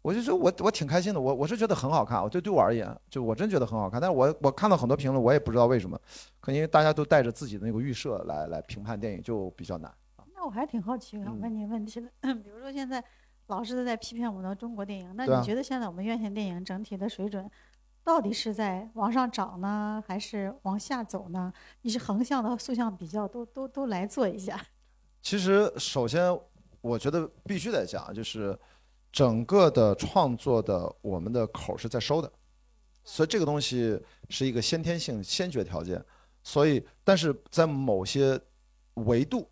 [0.05, 3.99] 我就说，我我挺开心的，我我是觉得很好看，我就对我而言，就我真觉得很好看。
[3.99, 5.99] 但是我我看到很多评论，我也不知道为什么，
[6.39, 9.91] 可能因为大家都带着自己的那个预设来来评判电影，就比较难。
[10.35, 13.03] 那我还挺好奇，想问你问题的， 比如说现在
[13.47, 17.49] 老是都在批评我们的中国电影，那你觉得现在我们院线电影整体的水准，
[18.03, 21.51] 到底是在往上涨呢，还是往下走呢？
[21.81, 24.61] 你是横向的、竖向比较，都都都来做一下。
[25.23, 26.39] 其实，首先
[26.81, 28.55] 我觉得必须得讲，就是。
[29.15, 32.29] 整个的创作的我们的口是在收的，
[33.05, 33.97] 所以这个东西
[34.27, 36.03] 是一个先天性先决条件。
[36.43, 38.37] 所以，但是在某些
[38.95, 39.49] 维度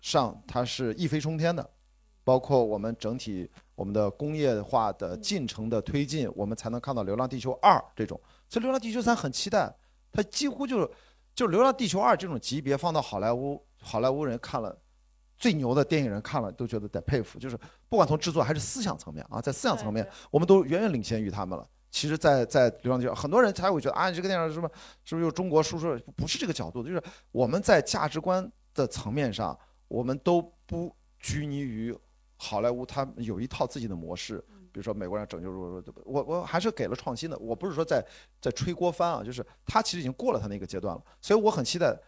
[0.00, 1.70] 上，它是一飞冲天的，
[2.24, 8.20] 包括我们整体我们的工业化的进程的推进，我们才能看到《流浪地球二》这种。
[8.48, 9.72] 所以，《流浪地球三》很期待，
[10.10, 10.90] 它几乎就是
[11.32, 14.76] 就《流浪地球二》这种级别放到好莱坞，好莱坞人看了。
[15.36, 17.58] 最牛的电影人看了都觉得得佩服，就是
[17.88, 21.66] 不管从制作还是思想层面啊，在思想层面，我们都远远领先于他们了。
[21.88, 24.72] 其实，在在流浪地球，很多人才会觉得啊，你这个电影是不是
[25.04, 25.98] 是不是有中国输出？
[26.14, 29.58] 不是这个角度，就是我们在价值观的层面上，
[29.88, 31.96] 我们都不拘泥于
[32.36, 34.44] 好莱坞，他有一套自己的模式。
[34.72, 37.38] 比如说美国人拯救弱肉，我我还是给了创新的。
[37.38, 38.04] 我不是说在
[38.42, 41.02] 在吹锅翻啊，就是他其实已经过了他那个阶段了。
[41.22, 41.98] 所以我很期待，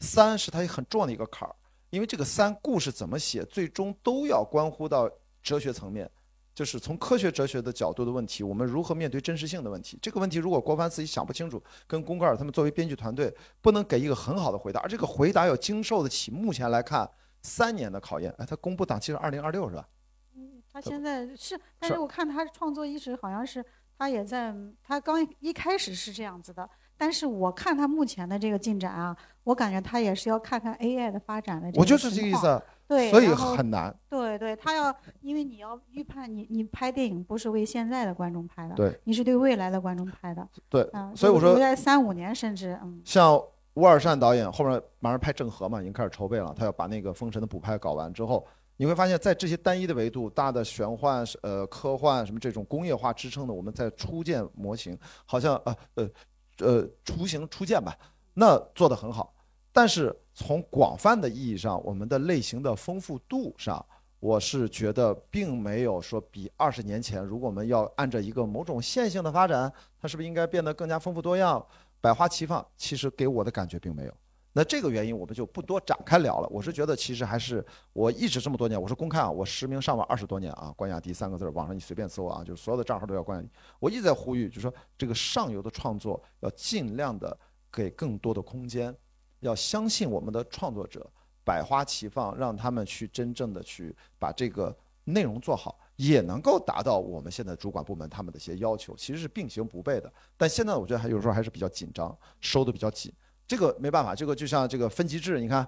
[0.00, 1.54] 三是他很重要的一个坎儿。
[1.90, 5.10] 因为这个三故事怎么写，最终都要关乎到
[5.42, 6.10] 哲学层面，
[6.54, 9.98] 就是从科学哲学的角度的问题，我们如何面对真实性的问题。
[10.02, 17.08] 这个问题如果郭帆自己想不清楚，跟宫格尔他们作为编剧团队不能给一个很好的回答，而这个回答要经受得起目前来看
[17.42, 18.34] 三年的考验。
[18.38, 19.88] 哎，他公布档期是二零二六是吧？
[20.34, 23.64] 嗯，他现在是，但是我看他创作一直好像是
[23.96, 26.68] 他也在，他刚一开始是这样子的。
[26.98, 31.70] 但是我看他目前的这个进展啊，我感觉他也是要看看 AI 的发展的。
[31.76, 32.60] 我就是这个意思。
[32.88, 33.94] 对，所以很难。
[34.08, 40.48] 对对，他要因为你要预判你你拍电影不是为现在的观众拍的，对，你是对未来的观众拍的。
[40.70, 43.00] 对，嗯，所以我说在三五年甚至嗯。
[43.04, 43.38] 像
[43.74, 48.46] 乌尔善导演后面马上拍郑和嘛，已经开始筹备了，他要把那个《封神》的补拍搞完之后，
[48.78, 56.10] 你会发现在这些单一的维度，大的玄幻、呃科幻什么这种工业化支撑的，我们在初建模型，好像呃呃。
[56.58, 57.96] 呃，雏形初见吧，
[58.34, 59.34] 那做得很好。
[59.72, 63.84] 但是从广泛的意义上，我们的类型的丰富度上，
[64.18, 71.64] 我是觉得并没有说比二十年前，如果我们要按照一个某种线性的发展，它是不是应该变得更加丰富多样、
[72.00, 72.66] 百花齐放？
[72.76, 74.14] 其实给我的感觉并没有。
[74.58, 76.48] 那这个原因我们就不多展开聊了。
[76.48, 83.48] 我是觉得其实还是我一直这么多年，我是公开啊，我实名上网二十多年啊，关雅迪三个字，网上你随便搜啊，就是所有的账号都要关。
[83.78, 87.38] 我一直在呼吁，就是说这个上游的创作要尽量的
[87.70, 88.92] 给更多的空间，
[89.38, 91.08] 要相信我们的创作者，
[91.44, 95.78] 百花齐放，让他们去真正的去把这个内容做好。
[95.94, 100.12] 也能够达到我们现在主管部门他们的一些要求，其实是并行不悖的。
[100.36, 103.12] 但现在我觉得还有时候还是比较紧张，收的比较紧。
[103.48, 105.66] 这个没办法，这个就像这个分级制，你看，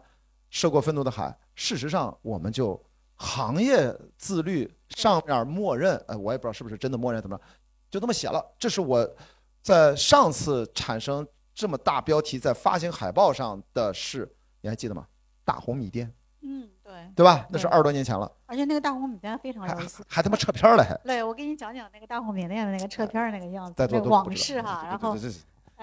[0.50, 2.80] 涉过愤怒的海，事实上我们就
[3.16, 7.40] 行业自律上面默认，呃，我也不知道是不是真的默认怎么，
[7.90, 8.44] 就这么写了。
[8.58, 9.10] 这是我
[9.62, 15.06] 在上次产生这么大标题在发行海报上的事，你还记得吗？
[15.44, 16.12] 大红米店。
[16.42, 16.68] 嗯。
[16.82, 17.46] 对，对吧？
[17.50, 18.30] 那是二十多年前了。
[18.46, 20.92] 而且那个大红米店非常有意思，还他妈撤片了还。
[21.04, 24.84] 对，我给你讲讲那个大红米店的那个撤片那个样子，那个往事哈。
[24.84, 25.16] 然后，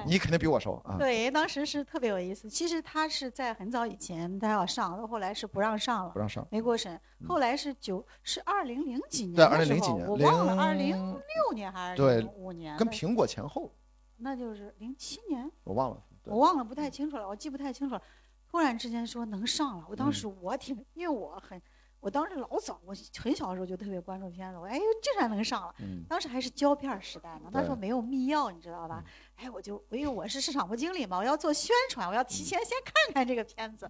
[0.06, 0.96] 你肯定比我熟啊。
[0.98, 2.50] 对，当时是特别有意思。
[2.50, 7.00] 其实他是在很早以前他要上，到后来是不让上了，不让上，没过审。
[7.28, 12.78] 后来是九，是二零零几年对，二零零几年，我忘了，二零六年还是零五年？
[12.78, 13.74] 跟苹果前后。
[14.18, 15.50] 那就是零七年。
[15.64, 18.02] 我忘了，我忘了，不太清楚了，我记不太清楚了。
[18.50, 21.62] 突然之间说能上了，我当时我挺，因为我很。
[22.00, 24.58] 我当时老早，我很小的时候就特别关注片子。
[24.58, 25.76] 我哎呦，这才能上了。
[26.08, 29.04] 当时还是胶片时代呢，那时候没有密钥，你知道吧？
[29.36, 33.90] 哎，我就因为我是市场部经理嘛，我要做宣传，我要提前先看看这个片子。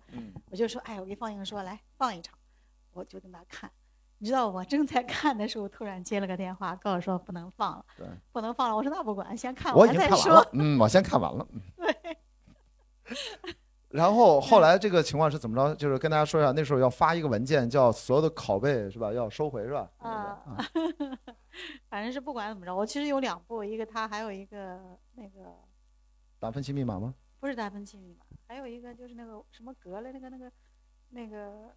[0.49, 2.37] 我就说，哎，我给放映说来放一场，
[2.93, 3.69] 我就跟他看。
[4.19, 7.85] 你知道我正在看的时候，突然接了个电话，告诉说不能放了，
[8.31, 8.75] 不能放了。
[8.75, 10.43] 我说那不管，先看完再说。
[10.53, 11.47] 嗯，我先看完了。
[11.77, 12.17] 对。
[13.89, 15.75] 然后后来这个情况是怎么着？
[15.75, 19.13] 就是跟大家说一下，那时候要发一个文件，叫所有的拷贝是吧？
[19.13, 19.89] 要收回是吧？
[19.99, 20.43] 啊，
[21.89, 24.79] 反正是不管怎么着，我其实有两部，一个他，还有一个
[25.15, 25.55] 那个
[26.39, 27.13] 达芬奇密码吗？
[27.39, 30.51] 不是达芬奇密码，还有一个就是那个什么格了，那个那个
[31.11, 31.69] 那个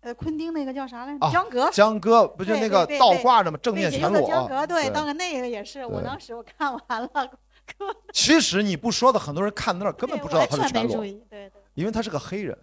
[0.00, 1.30] 呃，昆汀那个叫啥来着？
[1.30, 1.70] 江格。
[1.70, 3.58] 江格不就那个倒挂着吗？
[3.62, 4.26] 正面全裸。
[4.26, 7.38] 江格对，当然那个也是，我当时我看完了。
[8.12, 12.56] 其实你不说的，很多人看那儿根本不知道他是全裸，对对，因为他是个黑人，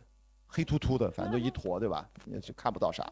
[0.47, 2.07] 黑秃秃的，反正就一坨，对吧？
[2.25, 3.05] 也就看不到啥，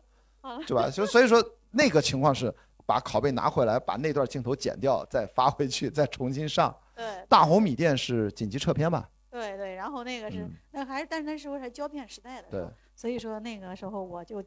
[0.68, 0.90] 对吧？
[0.90, 2.54] 就 所以说那个情况是
[2.86, 6.76] 把拷贝拿回来，把那段镜头剪掉，再发回去，再重新上。
[6.96, 9.10] 对，大红米店是紧急撤片吧？
[9.30, 12.66] 对对，然后那个是那还是，但是那时候还是胶片时代的，对，
[12.96, 14.44] 所以说那个时候我就。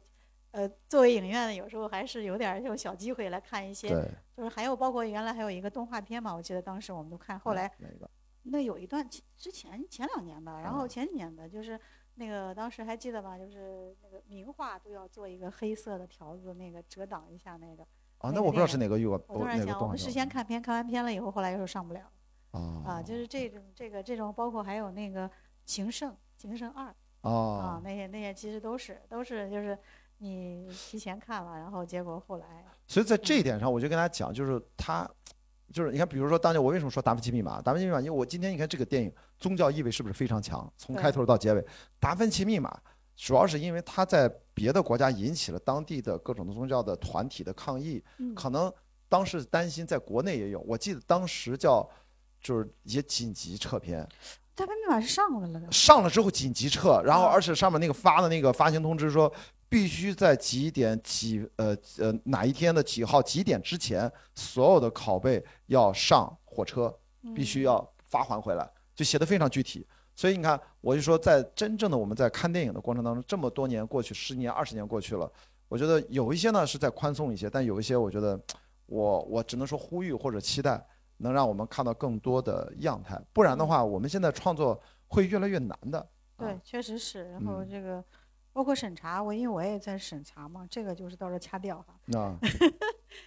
[0.51, 3.89] 呃，作为影院的，有时候还是有点这种小机会来看一些，
[4.35, 7.71] 就是还有包括原来还有一个动画片嘛，我记得当时我们都看，后来
[8.43, 11.79] 那有一段之前前两年吧，然后前几年的，就是
[12.15, 17.85] 那个当时还记得吧，就是那个名画都要做一个黑色的条子，那个遮挡一下那个。
[18.17, 22.01] 啊，那我不知道是哪个预告，我突然想，我们事先看片，看完片了以后，后来又上不了。
[22.51, 25.29] 啊，就是这种这个这种，包括还有那个
[25.63, 26.95] 情圣情圣二。
[27.21, 29.77] 啊，那些那些其实都是都是就是。
[30.21, 35.09] 你提前看了，然后结果后来，所以在这一点上，我就跟大家讲，就是他，
[35.71, 37.57] 就是你看，比如说当年我为什么说《达芬奇密码》？
[37.63, 40.69] 《达芬奇密码》，因为我今天你看这个电影宗教意味是不是非常强？
[40.75, 41.61] 从开头到结尾，
[42.01, 42.69] 《达芬奇密码》
[43.15, 48.03] 主要是因为他在别的国家引起了当地的各种的宗教的团体的抗议，
[48.35, 48.69] 可能
[49.07, 50.59] 当时担心在国内也有。
[50.67, 51.89] 我记得当时叫
[52.41, 54.05] 就是也紧急撤片。
[54.53, 55.71] 达芬奇密码是上了了的。
[55.71, 59.31] 上了之后紧急撤，然后而且上面那个发的那个发行通知说。
[59.69, 66.91] 必须在几点几呃呃哪一天的几号几点之前，所有的拷贝要上火车，
[67.35, 69.85] 必须要发还回来，就写的非常具体。
[70.15, 75.31] 所以你看，我就说，在真正的我们在看电影的过程当中，这么多年过去，十年二十年过去了，
[75.67, 78.37] 我觉得有一些呢是在宽松一些，但有一些我觉得，
[78.87, 80.83] 我我只能说呼吁或者期待，
[81.17, 86.05] 能让我们看到更多的样态，不然的话，我们现在创作会越来越难的。
[86.35, 87.29] 对，确实是。
[87.33, 88.03] 然后这个。
[88.51, 91.95] 包括审查，我因为我也在审查嘛，这个就是到时候掐掉哈。
[92.07, 92.37] 那，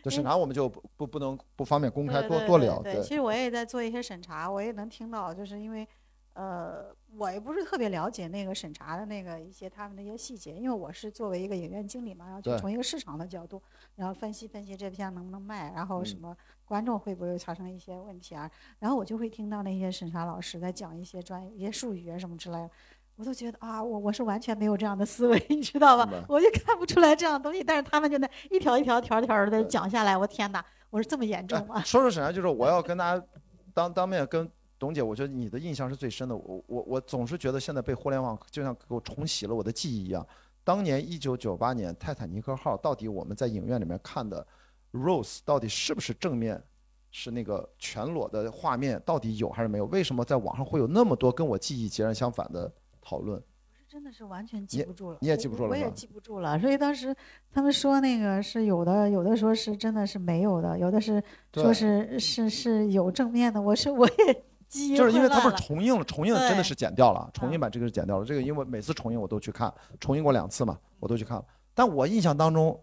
[0.03, 2.83] 这审查我们就不不不能不方便公开多多聊。
[2.83, 5.87] 对，其实我也在做一些审查，我也能听到，就是因为，
[6.35, 13.63] 呃，我也不是特别了解那个审查的那个一些他们的一些细节，因为我是作为一个影院经理嘛，然后就从一个市场的角度，
[13.97, 22.71] 然后分析分析这片能不能卖，然后什么观众会不会产生一些问题啊，然后我就会听到那些审查老师在讲一些专业一些术语啊什么之类的。
[23.17, 26.25] 我都觉得啊，我我是完全没有这样的思维， 你知道吧？
[26.29, 30.65] 我就看不出来这样的东西，但是他们就那一条一条条条的讲下来，我天哪！
[30.91, 31.81] 我说这么严重吗？
[31.83, 33.25] 说说沈阳，就是我要跟大家
[33.73, 36.37] 当当面跟董姐，我觉得你的印象是最深的。
[36.37, 40.27] 我我我总是觉得现在被互联网就像给我重洗了我的记忆一样。
[40.65, 44.47] 当年一九九八年泰坦尼克号到底我们在影院里面看的
[44.93, 46.63] Rose 到底是不是正面
[47.11, 49.87] 是那个全裸的画面到底有还是没有？
[49.87, 52.73] 为什么在网上会有那么多跟我记忆截然相反的
[53.03, 53.43] 讨论？
[53.89, 56.59] 真的是完全记不住了，你也记不住了，我也记不住了。
[56.59, 57.15] 所以当时
[57.53, 61.23] 他们说那个是有的，有的说是真的是没有的，有的是
[61.53, 63.61] 说是是是有正面的。
[63.61, 68.25] 我是我也 记就是因为它不是重映了，重映真的是剪掉了，重映版这个是剪掉了。
[68.25, 71.45] 这个因为每次重映我都去看，重映过两次嘛，我都去看了。
[71.75, 72.83] 但我印象当中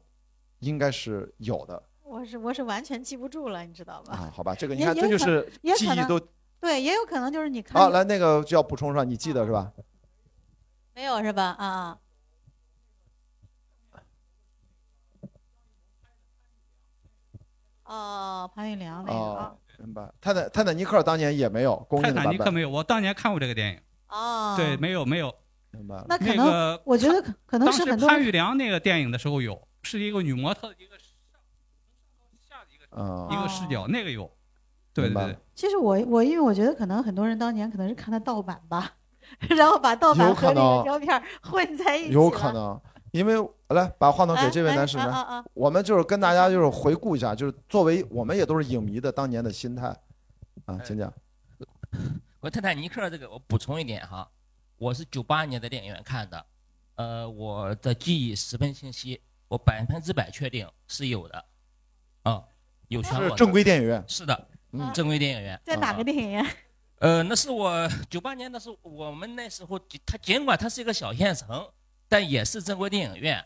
[0.59, 1.81] 应该是有的。
[2.03, 4.13] 我是我是完全记不住了，你知道吧？
[4.13, 6.19] 啊，好吧，这个你看这就是记忆都
[6.59, 7.81] 对，也有可能就是你看。
[7.81, 9.09] 好，来那个就要补充上？
[9.09, 9.71] 你记得是吧？
[10.99, 11.55] 没有是吧？
[11.57, 11.97] 啊啊！
[17.85, 19.57] 哦，潘玉良那个。
[19.77, 20.11] 明白。
[20.19, 21.87] 泰坦泰坦尼克当年也没有。
[22.03, 23.79] 泰坦尼克没有，我当年看过这个电影。
[24.09, 24.55] 哦。
[24.57, 25.33] 对，没有没有。
[25.71, 26.03] 明白。
[26.09, 28.09] 那可能我觉得可可能是很多。
[28.09, 31.15] 潘玉良那个电影的时候有，是一个女模特的一个上
[32.41, 32.83] 下的一个
[33.33, 34.29] 一个视角，那个有。
[34.93, 35.37] 对对。
[35.55, 38.97] 其实我我因为我觉得可能很多人当年可能是看的盗版吧。
[39.49, 42.79] 然后把盗版和那个胶片混在一起，有可能，
[43.11, 43.35] 因为
[43.69, 49.87] 来把话筒给这位男士来，我们就是跟大家就是回顾一下，就是作为我们也都是影迷的当年的心态，
[50.65, 51.11] 啊，请讲。
[52.39, 54.29] 我泰坦尼克这个我补充一点哈，
[54.77, 56.45] 我是九八年的电影院看的，
[56.95, 61.45] 呃，我的记忆十分清晰，我百分之百确定是有的，
[62.23, 62.43] 啊，
[62.87, 66.45] 有全是正规电影院，是的，嗯，正规电影院，在哪个电影院？
[66.99, 71.65] 呃，那是我九八年，那是我们那时候，它尽管它是一个小县城，
[72.09, 73.41] 但也是正规电影院，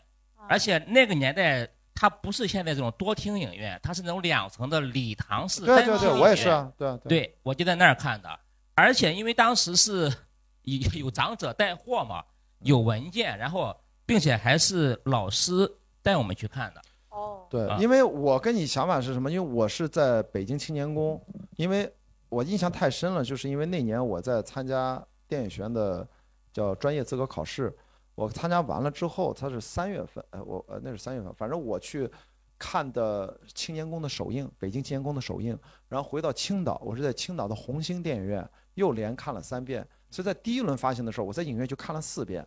[0.48, 8.40] 而且那个年代它不是现在这种多厅影院，它是那种两层的礼堂式对对对，我也是啊，对对，我就在那儿看的，
[8.74, 10.12] 而且因为当时是
[10.62, 12.24] 有有长者带货嘛，
[12.58, 13.72] 有文件，然后
[14.04, 16.82] 并且还是老师带我们去看的。
[17.10, 19.30] 哦，对，因为我跟你想法是什么？
[19.30, 21.24] 因为我是在北京青年宫，
[21.54, 21.88] 因为。
[22.34, 26.06] 我印象太深了，就是因为那年我在参加电影学院的
[26.52, 27.72] 叫专业资格考试，
[28.16, 32.10] 我参加完了之后，他是三月份，呃，我呃那是三月份，反正我去
[32.58, 35.56] 看的青年宫的首映，北京青年宫的首映，
[35.88, 42.44] 然后回到青岛，我是在青岛的红星电影院又连看了三遍，所以在第一轮发行的时候，我在影院就看了四遍。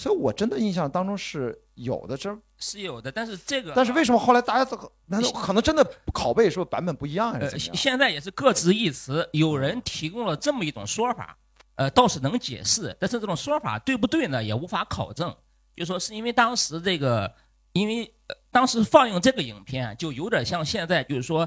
[0.00, 3.12] 所以，我真的印象当中是有的，这是有的。
[3.12, 5.84] 但是这个，但是为什么后来大家这个难道可能真的
[6.14, 7.76] 拷贝是不是版本不一样还是怎么样？
[7.76, 9.28] 现在也是各执一词。
[9.34, 11.36] 有人提供了这么一种说法，
[11.74, 12.96] 呃，倒是能解释。
[12.98, 14.42] 但是这种说法对不对呢？
[14.42, 15.36] 也无法考证。
[15.76, 17.30] 就说是因为当时这个，
[17.74, 18.10] 因为
[18.50, 21.46] 当时放映这个影片，就有点像现在就是说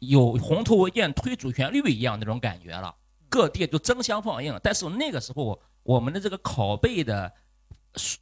[0.00, 2.92] 有红头文件推主旋律一样那种感觉了。
[3.28, 7.32] 各地就争相放映，但是那个时候我们的这个拷贝的。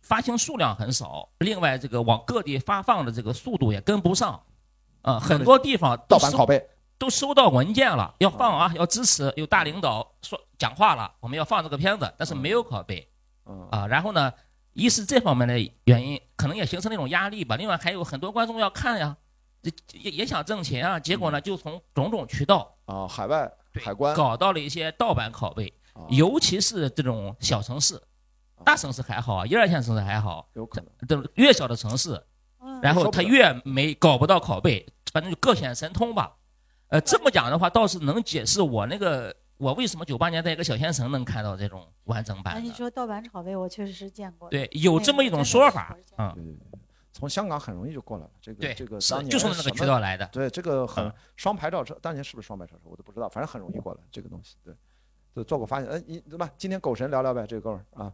[0.03, 4.43] 发行数量很少，另外这个往各地发放的这个速度也跟不上，
[5.03, 6.69] 啊，很多地方盗版拷贝
[6.99, 13.09] 都收到文件了，要放啊，要支持，有大领导说讲话了，我们要放这个片子，但是没有拷贝，
[13.71, 14.33] 啊，然后呢，
[14.73, 19.17] 一是这方面的原因，可能也形成那种压力吧，另外还有很多观众要看呀，
[19.93, 23.51] 也也想挣钱啊，结果呢，就从种种渠道啊，海外
[23.81, 25.73] 海关搞到了一些盗版拷贝，
[26.09, 28.03] 尤其是这种小城市。
[28.65, 30.91] 大城市还好啊，一二线城市还好，有可能。
[31.07, 32.23] 等越小的城市，
[32.83, 36.37] 然后他越没搞不到拷贝，反正就各显神通吧。
[36.89, 42.55] 呃，这么讲的话，倒是能解释我那个我为什么九八年在一个小县城能看到这种完整版。
[42.55, 44.49] 那你说盗版拷贝，我确实是见过。
[44.49, 46.33] 对，有这么一种说法嗯。
[46.35, 46.79] 对对对，
[47.13, 48.31] 从香港很容易就过来了。
[48.41, 50.27] 这个这个当年就从那个渠道来的。
[50.33, 54.57] 对，这个很双牌照车，当年是不是双牌照车，我都不知道，反正很容易过来这个东西。
[54.65, 54.75] 对，
[55.35, 55.89] 就做过发现。
[55.89, 57.47] 哎，你对吧今天狗神聊聊呗？
[57.47, 58.13] 这个哥们儿啊。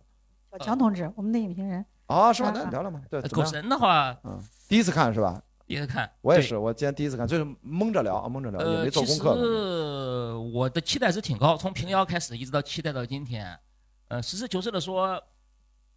[0.59, 2.53] 强同志，我们的影评人啊，是吧？
[2.55, 3.01] 那聊聊嘛。
[3.11, 4.39] 对，狗神的话，嗯，
[4.69, 5.43] 第一次看是吧？
[5.67, 9.31] 第一次看，我也是，我今天第一次看，就是蒙着聊啊，蒙着聊，也没做功课。
[9.33, 13.59] 呃，我的期待值挺高，从平遥开始一直到期待到今天，
[14.09, 15.21] 呃，实事求是的说，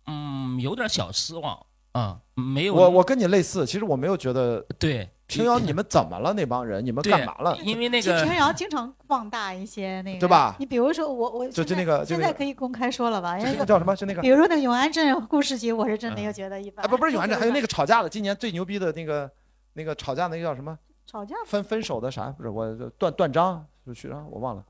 [0.08, 2.74] 嗯，有点小失望啊，没有。
[2.74, 5.08] 我我跟你类似，其实我没有觉得对。
[5.30, 6.34] 平遥，你们怎么了？
[6.34, 7.56] 那帮人，你们干嘛了？
[7.58, 10.56] 因为那个平遥经常放大一些那个，对吧？
[10.58, 13.38] 你比如说我，我就就那个，现在可以公开说了吧？
[13.38, 13.96] 那个叫什么？
[13.96, 16.84] 就那个，比如说那个永安镇故事集，我是真的又觉得一般。
[16.84, 19.30] 啊，不不是永安镇，还有那个吵架的，今年最牛逼的那个，
[19.74, 20.76] 那个吵架那个叫什么？
[21.06, 22.34] 吵架分分手的啥？
[22.38, 24.64] 不是我断断章是徐章，我忘了。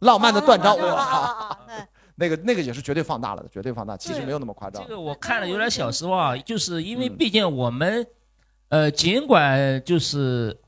[0.00, 1.58] 浪漫的断章，我操！
[2.14, 4.82] 那个那个也是绝对放大了的，绝对放大，其实没有那么夸张。
[4.82, 8.06] 这个我看了有点小失望，就是因为毕竟我们，
[8.70, 10.58] 呃，尽管就是。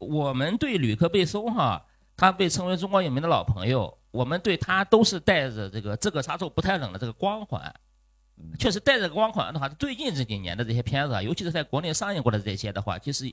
[0.00, 1.84] 我们对吕克贝松哈，
[2.16, 7.70] 他被称为中国影迷的老朋友，我们对他都是带着这个这个杀手不太冷的这个光环，
[8.58, 13.30] 确实带着光环的话，最近这几年的这些片子啊，尤其是在国内上映过的这些的话，其实，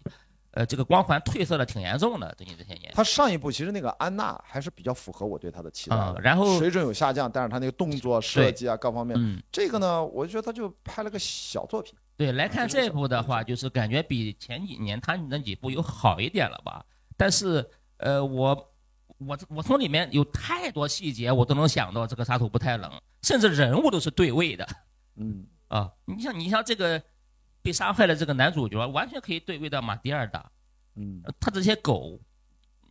[0.58, 2.92] 呃，这个光环褪色的挺严重的，最近这些年。
[2.96, 11.94] 他上一部其实那个安娜还是比较符合我对他的期待的，然后水准有下降，但是他那个动作设计啊各方面，嗯，这个呢，我就觉得他就拍了个小作品。
[12.16, 16.84] 对，来看这部的话，就是感觉比前几年他那几部有好一点了吧？
[17.16, 17.64] 但是，
[17.98, 18.72] 呃，我
[19.20, 22.92] 我我从里面有太多细节，我都能想到这个沙土不太冷，
[23.22, 24.68] 甚至人物都是对位的。
[25.18, 27.00] 嗯啊，你像你像这个。
[27.68, 30.50] 被杀害的这个男主角完全可以对位到马蒂尔达，
[30.96, 32.18] 嗯，他这些狗，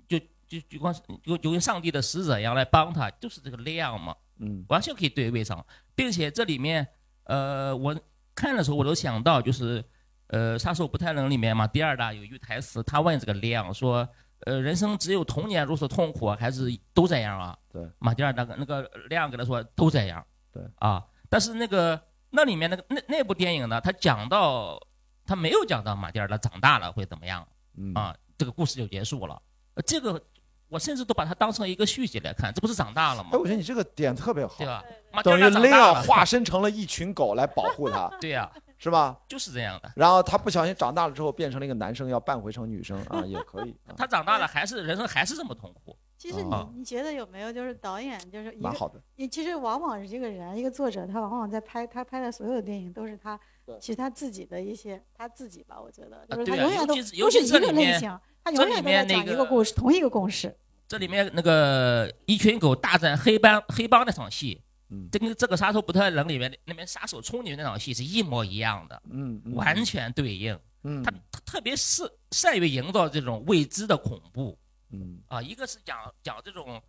[0.06, 5.64] 就就就光就就跟上帝的使者一样来帮他，就是这个量嘛，嗯，完全可以对位上，
[5.94, 6.86] 并且这里面，
[7.24, 7.98] 呃，我
[8.34, 9.82] 看的时候我都想到，就是
[10.26, 14.06] 呃，杀手不太冷里面嘛，第二大有一句台词，他问这个量说，
[14.40, 17.56] 呃，人生只有童年如此痛苦，还是都这样啊？
[17.72, 20.22] 对，马蒂尔那个那个亮给他说都这样，
[20.52, 21.98] 对啊，但是那个。
[22.36, 23.80] 那里面那个那那部电影呢？
[23.80, 24.78] 他讲到，
[25.24, 27.48] 他没有讲到马蒂尔达长大了会怎么样，
[27.94, 29.40] 啊，这个故事就结束了。
[29.86, 30.22] 这个
[30.68, 33.30] 我甚至都把它当成一个续集来看，这不是长大了吗？
[33.32, 34.84] 哎，我觉得你这个点特别好，对吧？
[35.24, 39.16] 等于雷奥化身成了一群狗来保护他， 对呀，是吧？
[39.26, 39.90] 就是这样的。
[39.96, 43.74] 然后他不小心长大了之后变成了一个男生，要扮回成女生啊，也可以。
[43.96, 45.96] 他长大了还是人生还是这么痛苦。
[46.26, 49.00] 其实你你觉得有没有就是导演就是蛮好的？
[49.14, 53.38] 你其实往往是这个人一个作者，他往往在拍他拍的所有的电影都是他
[53.78, 60.52] 其实他自己的一些他自己吧，我觉得就是他永远都都是一个类型，他永远都在讲一个故事，同一个故事。
[60.88, 64.60] 这里面那个一群狗大战黑帮黑帮那场戏，
[64.90, 70.58] 嗯，这跟这个杀手不太冷里面那边杀手冲进去那场戏是一模一样的，嗯，完全对应。
[70.82, 72.02] 嗯，他他特别是
[72.32, 74.58] 善于营造这种未知的恐怖。
[74.90, 76.80] 嗯啊，一个是讲讲这种，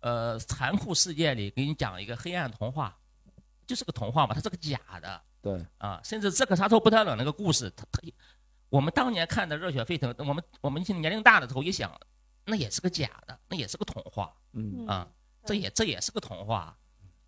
[0.00, 2.98] 呃，残酷世界里给你讲一个黑暗童话，
[3.66, 5.22] 就是个童话嘛，它是个假的。
[5.40, 5.64] 对。
[5.78, 8.00] 啊，甚至这个杀头不太冷那个故事，它它，
[8.68, 11.96] 我们当年看的热血沸腾，我们我们年龄大的时候一想，
[12.44, 14.34] 那也是个假的，那也是个童话。
[14.52, 14.86] 嗯。
[14.86, 15.08] 啊，
[15.44, 16.76] 这也这也是个童话，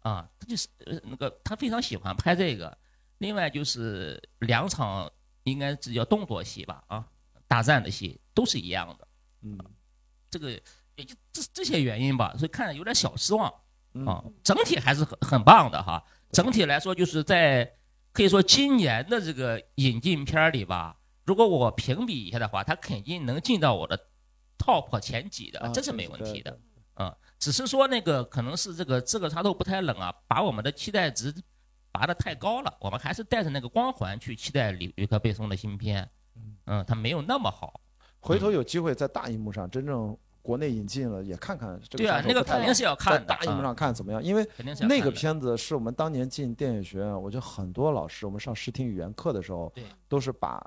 [0.01, 2.77] 啊，他就是呃那个他非常喜欢拍这个，
[3.19, 5.11] 另外就是两场
[5.45, 7.07] 应该是叫动作戏吧，啊，
[7.47, 9.09] 大战的戏都是一样的。
[9.43, 9.59] 嗯。
[10.31, 10.51] 这个
[10.97, 13.53] 也就这这些原因吧，所以看着有点小失望
[14.07, 14.23] 啊。
[14.43, 16.03] 整体还是很很棒的哈。
[16.31, 17.71] 整体来说，就是在
[18.13, 23.99] 可以说今年的这个引进片里吧，如果我评比一下的话，它肯定能进到我的
[24.59, 26.59] top 前几的，这是没问题的。
[26.97, 31.35] 嗯，只是说那个可能是这个这个插头不太冷啊，把我们的期待值
[31.91, 32.77] 拔得太高了。
[32.81, 36.09] 我们还是带着那个光环去期待吕吕克贝松的新片。
[36.67, 37.81] 嗯，它没有那么好。
[38.21, 42.05] 回头有机会在大荧幕上真正国内引进了，也看看这个。
[42.05, 44.23] 对啊，那个肯定是要看大荧幕上看怎么样？
[44.23, 44.47] 因为
[44.89, 49.73] 那个片子是我们当年进电影学院，我觉得很多老师，我们上视听语言课的时候，
[50.09, 50.65] 都是把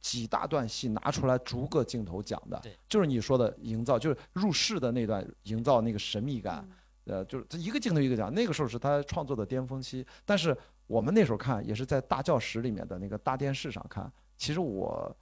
[0.00, 2.60] 几大段戏拿出来逐个镜头讲的。
[2.88, 6.66] 就是你说的营造，就是入世的那段营造那个神秘感，
[7.04, 8.32] 呃，就是他一个镜头一个讲。
[8.32, 10.54] 那个时候是他创作的巅峰期，但是
[10.86, 14.12] 我们那时候看也是在大教室里面的那个大电视上看。
[14.36, 15.14] 其实我。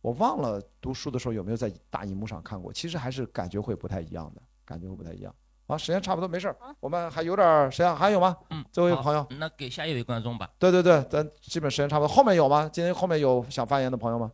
[0.00, 5.34] 我忘了读书的时候有没有在大荧幕上看过，其实还是感觉会不太一样的，感觉会不太一样。
[5.66, 8.36] 啊，时间差不多，没事儿，我们还有点时间，还有吗？
[8.50, 10.50] 嗯，最后一个朋友，那给下一位观众吧。
[10.58, 12.68] 对对对，咱基本时间差不多，后面有吗？
[12.72, 14.32] 今天后面有想发言的朋友吗？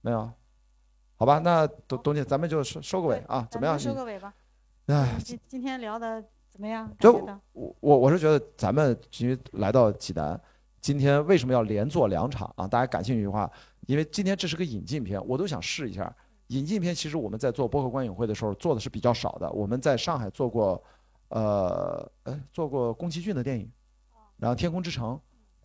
[0.00, 0.30] 没有？
[1.16, 3.78] 好吧，那董董姐，咱们就收收个尾啊，怎么样？
[3.78, 4.32] 收个尾吧。
[4.86, 6.90] 哎，今今天聊的怎么样？
[6.98, 7.12] 就
[7.52, 10.40] 我我我是觉得咱们其实来到济南，
[10.80, 12.66] 今天为什么要连做两场啊？
[12.66, 13.50] 大家感兴趣的话。
[13.86, 16.14] 因为今天这是个引进片，我都想试一下。
[16.48, 19.50] 引进片其实我们在做播客观影会的时候做的是比较少的。
[19.50, 20.80] 我们在上海做过，
[21.30, 23.68] 呃，哎，做过宫崎骏的电影，
[24.36, 25.14] 然后《天空之城》，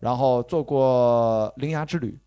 [0.00, 2.18] 然后做过《铃芽之旅》，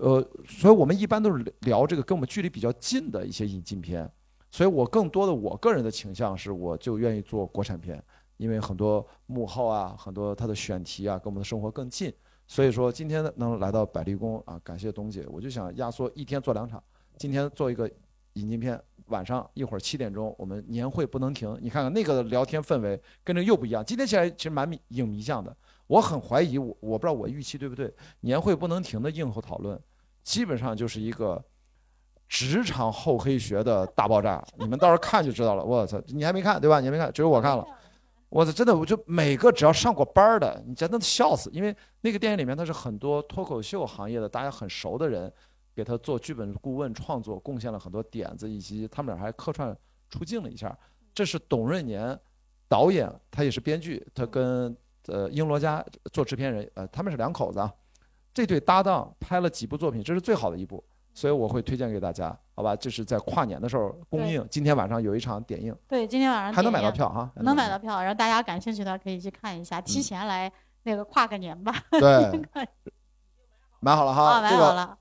[0.00, 4.08] 呃，所以我们一般都是聊这个跟我们距离比较近的一些引进片。
[4.50, 8.00] 所以我更多的我个人的倾向是，我就愿意做国产片，
[8.36, 12.12] 因为很多幕后啊，很多它的选题啊，跟我们的生活更近。
[12.48, 16.82] 所以说今天能来到百丽宫啊，感谢东姐，我就想压缩一天做两场，
[17.18, 17.88] 今天做一个
[18.32, 23.84] 引进片，晚上一会儿七点钟我们年会不能停，你看看那个聊天氛围跟这又不一样。
[23.84, 25.54] 今天起来其实蛮影迷向的，
[25.88, 29.78] 我很怀疑我我不知道我预期对不对，年会不能停的硬后讨论，
[30.22, 31.44] 基本上就是一个
[32.28, 35.62] 职场厚黑学的大爆炸，你们到时候看就知道了。
[35.62, 36.80] 我操，你还没看对吧？
[36.80, 37.66] 你还没看，只有我看了。
[38.30, 41.50] 我操，真的，我就每个只要上过班的，你真的笑死。
[41.52, 45.32] 因为那个电影里面，他是很多脱口秀行业的大家很熟的人，
[45.74, 49.76] 给他做剧本顾问创作，贡献了很多点子，以及他们俩还客串
[50.10, 50.76] 出镜了一下。
[51.14, 52.18] 这是董润年
[52.68, 54.76] 导演，他也是编剧，他跟
[55.06, 57.72] 呃英罗家做制片人，呃他们是两口子啊。
[58.34, 60.84] 这对搭档拍了几部作品，这是最好的一部。
[61.14, 62.74] 所以我会推荐给大家，好吧？
[62.74, 70.50] 这是在跨年的时候公映，今天晚上有一场点映，对，今天晚上还能买到票哈，能买到票，然后大家感兴趣的可以去看一下，提前来
[70.82, 71.72] 那个跨个年吧。
[71.92, 72.42] 对，
[73.78, 74.98] 买好了哈，买好了。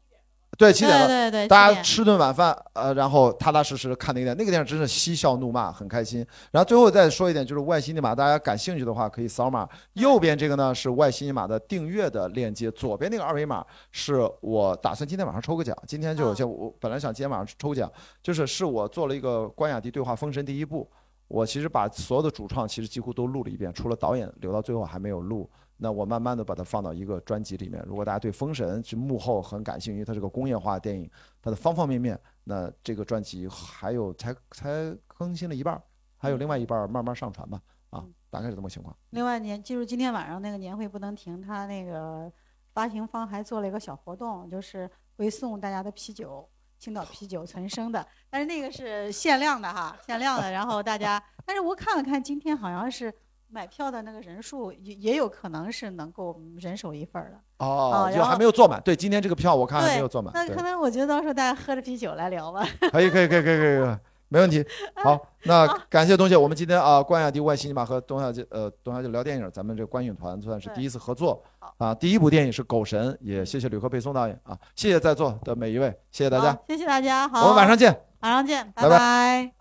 [0.57, 6.25] 对，七点了，对对，大家吃顿晚饭，呃，然后踏踏实实看那个电影，那个电影真是嬉笑怒骂，很开心。
[6.51, 17.91] 然后最后再说一点，就是外星尼玛，大家感兴趣的话可以扫码，右边这个呢是外星尼玛的订阅的链接，左边那个二维码是我打算今天晚上抽个奖，今天就就我本来想今天晚上抽奖，
[18.23, 20.89] 就是是我做了一个关雅迪对话封神第一部，
[21.27, 25.47] 我其实把所有的主创其实几乎都录了一遍，除了导演留到最后还没有录。
[25.78, 27.84] 那我慢慢的把它放到一个专辑里面。
[27.86, 31.09] 如果大家对《封神》是幕后很感兴趣，因为它是个工业化电影，
[31.41, 35.82] 它的方方面面，那这个专辑还有才才更新了一半，
[36.17, 37.61] 还有另外一半慢慢上传吧。
[37.91, 38.95] 啊，大概是这么情况。
[39.11, 42.32] 另外，年记住今天晚上那个年会不能停，他那个
[42.73, 46.49] 发行方还做了一个小活动，就是会送大家的啤酒，
[46.80, 50.51] 青岛啤酒纯生的，但是那个是限量的哈，限量的。
[50.51, 53.13] 然后大家，但是我看了看，今天好像是。
[53.49, 58.81] 买票的那个人数也也有可能是能够人手一份的哦，就还没有坐满。
[58.81, 60.31] 对，今天这个票我看还没有坐满。
[60.33, 62.67] 那可能我觉得到时候大家喝着啤酒来聊吧。
[62.91, 64.63] 可以可以可以可以可以，没问题。
[65.01, 71.41] 好，那感谢东姐，我们今天啊，关雅迪外星尼玛和东小姐呃东小姐聊电影，咱们这个观影团算是第一次合作
[71.77, 71.95] 啊。
[71.95, 79.53] 第一部电影是《狗神》，也谢谢吕克贝松导演啊，谢谢在座的每一位，谢谢大家，谢谢大家，好，我们晚上见，晚上见，拜拜。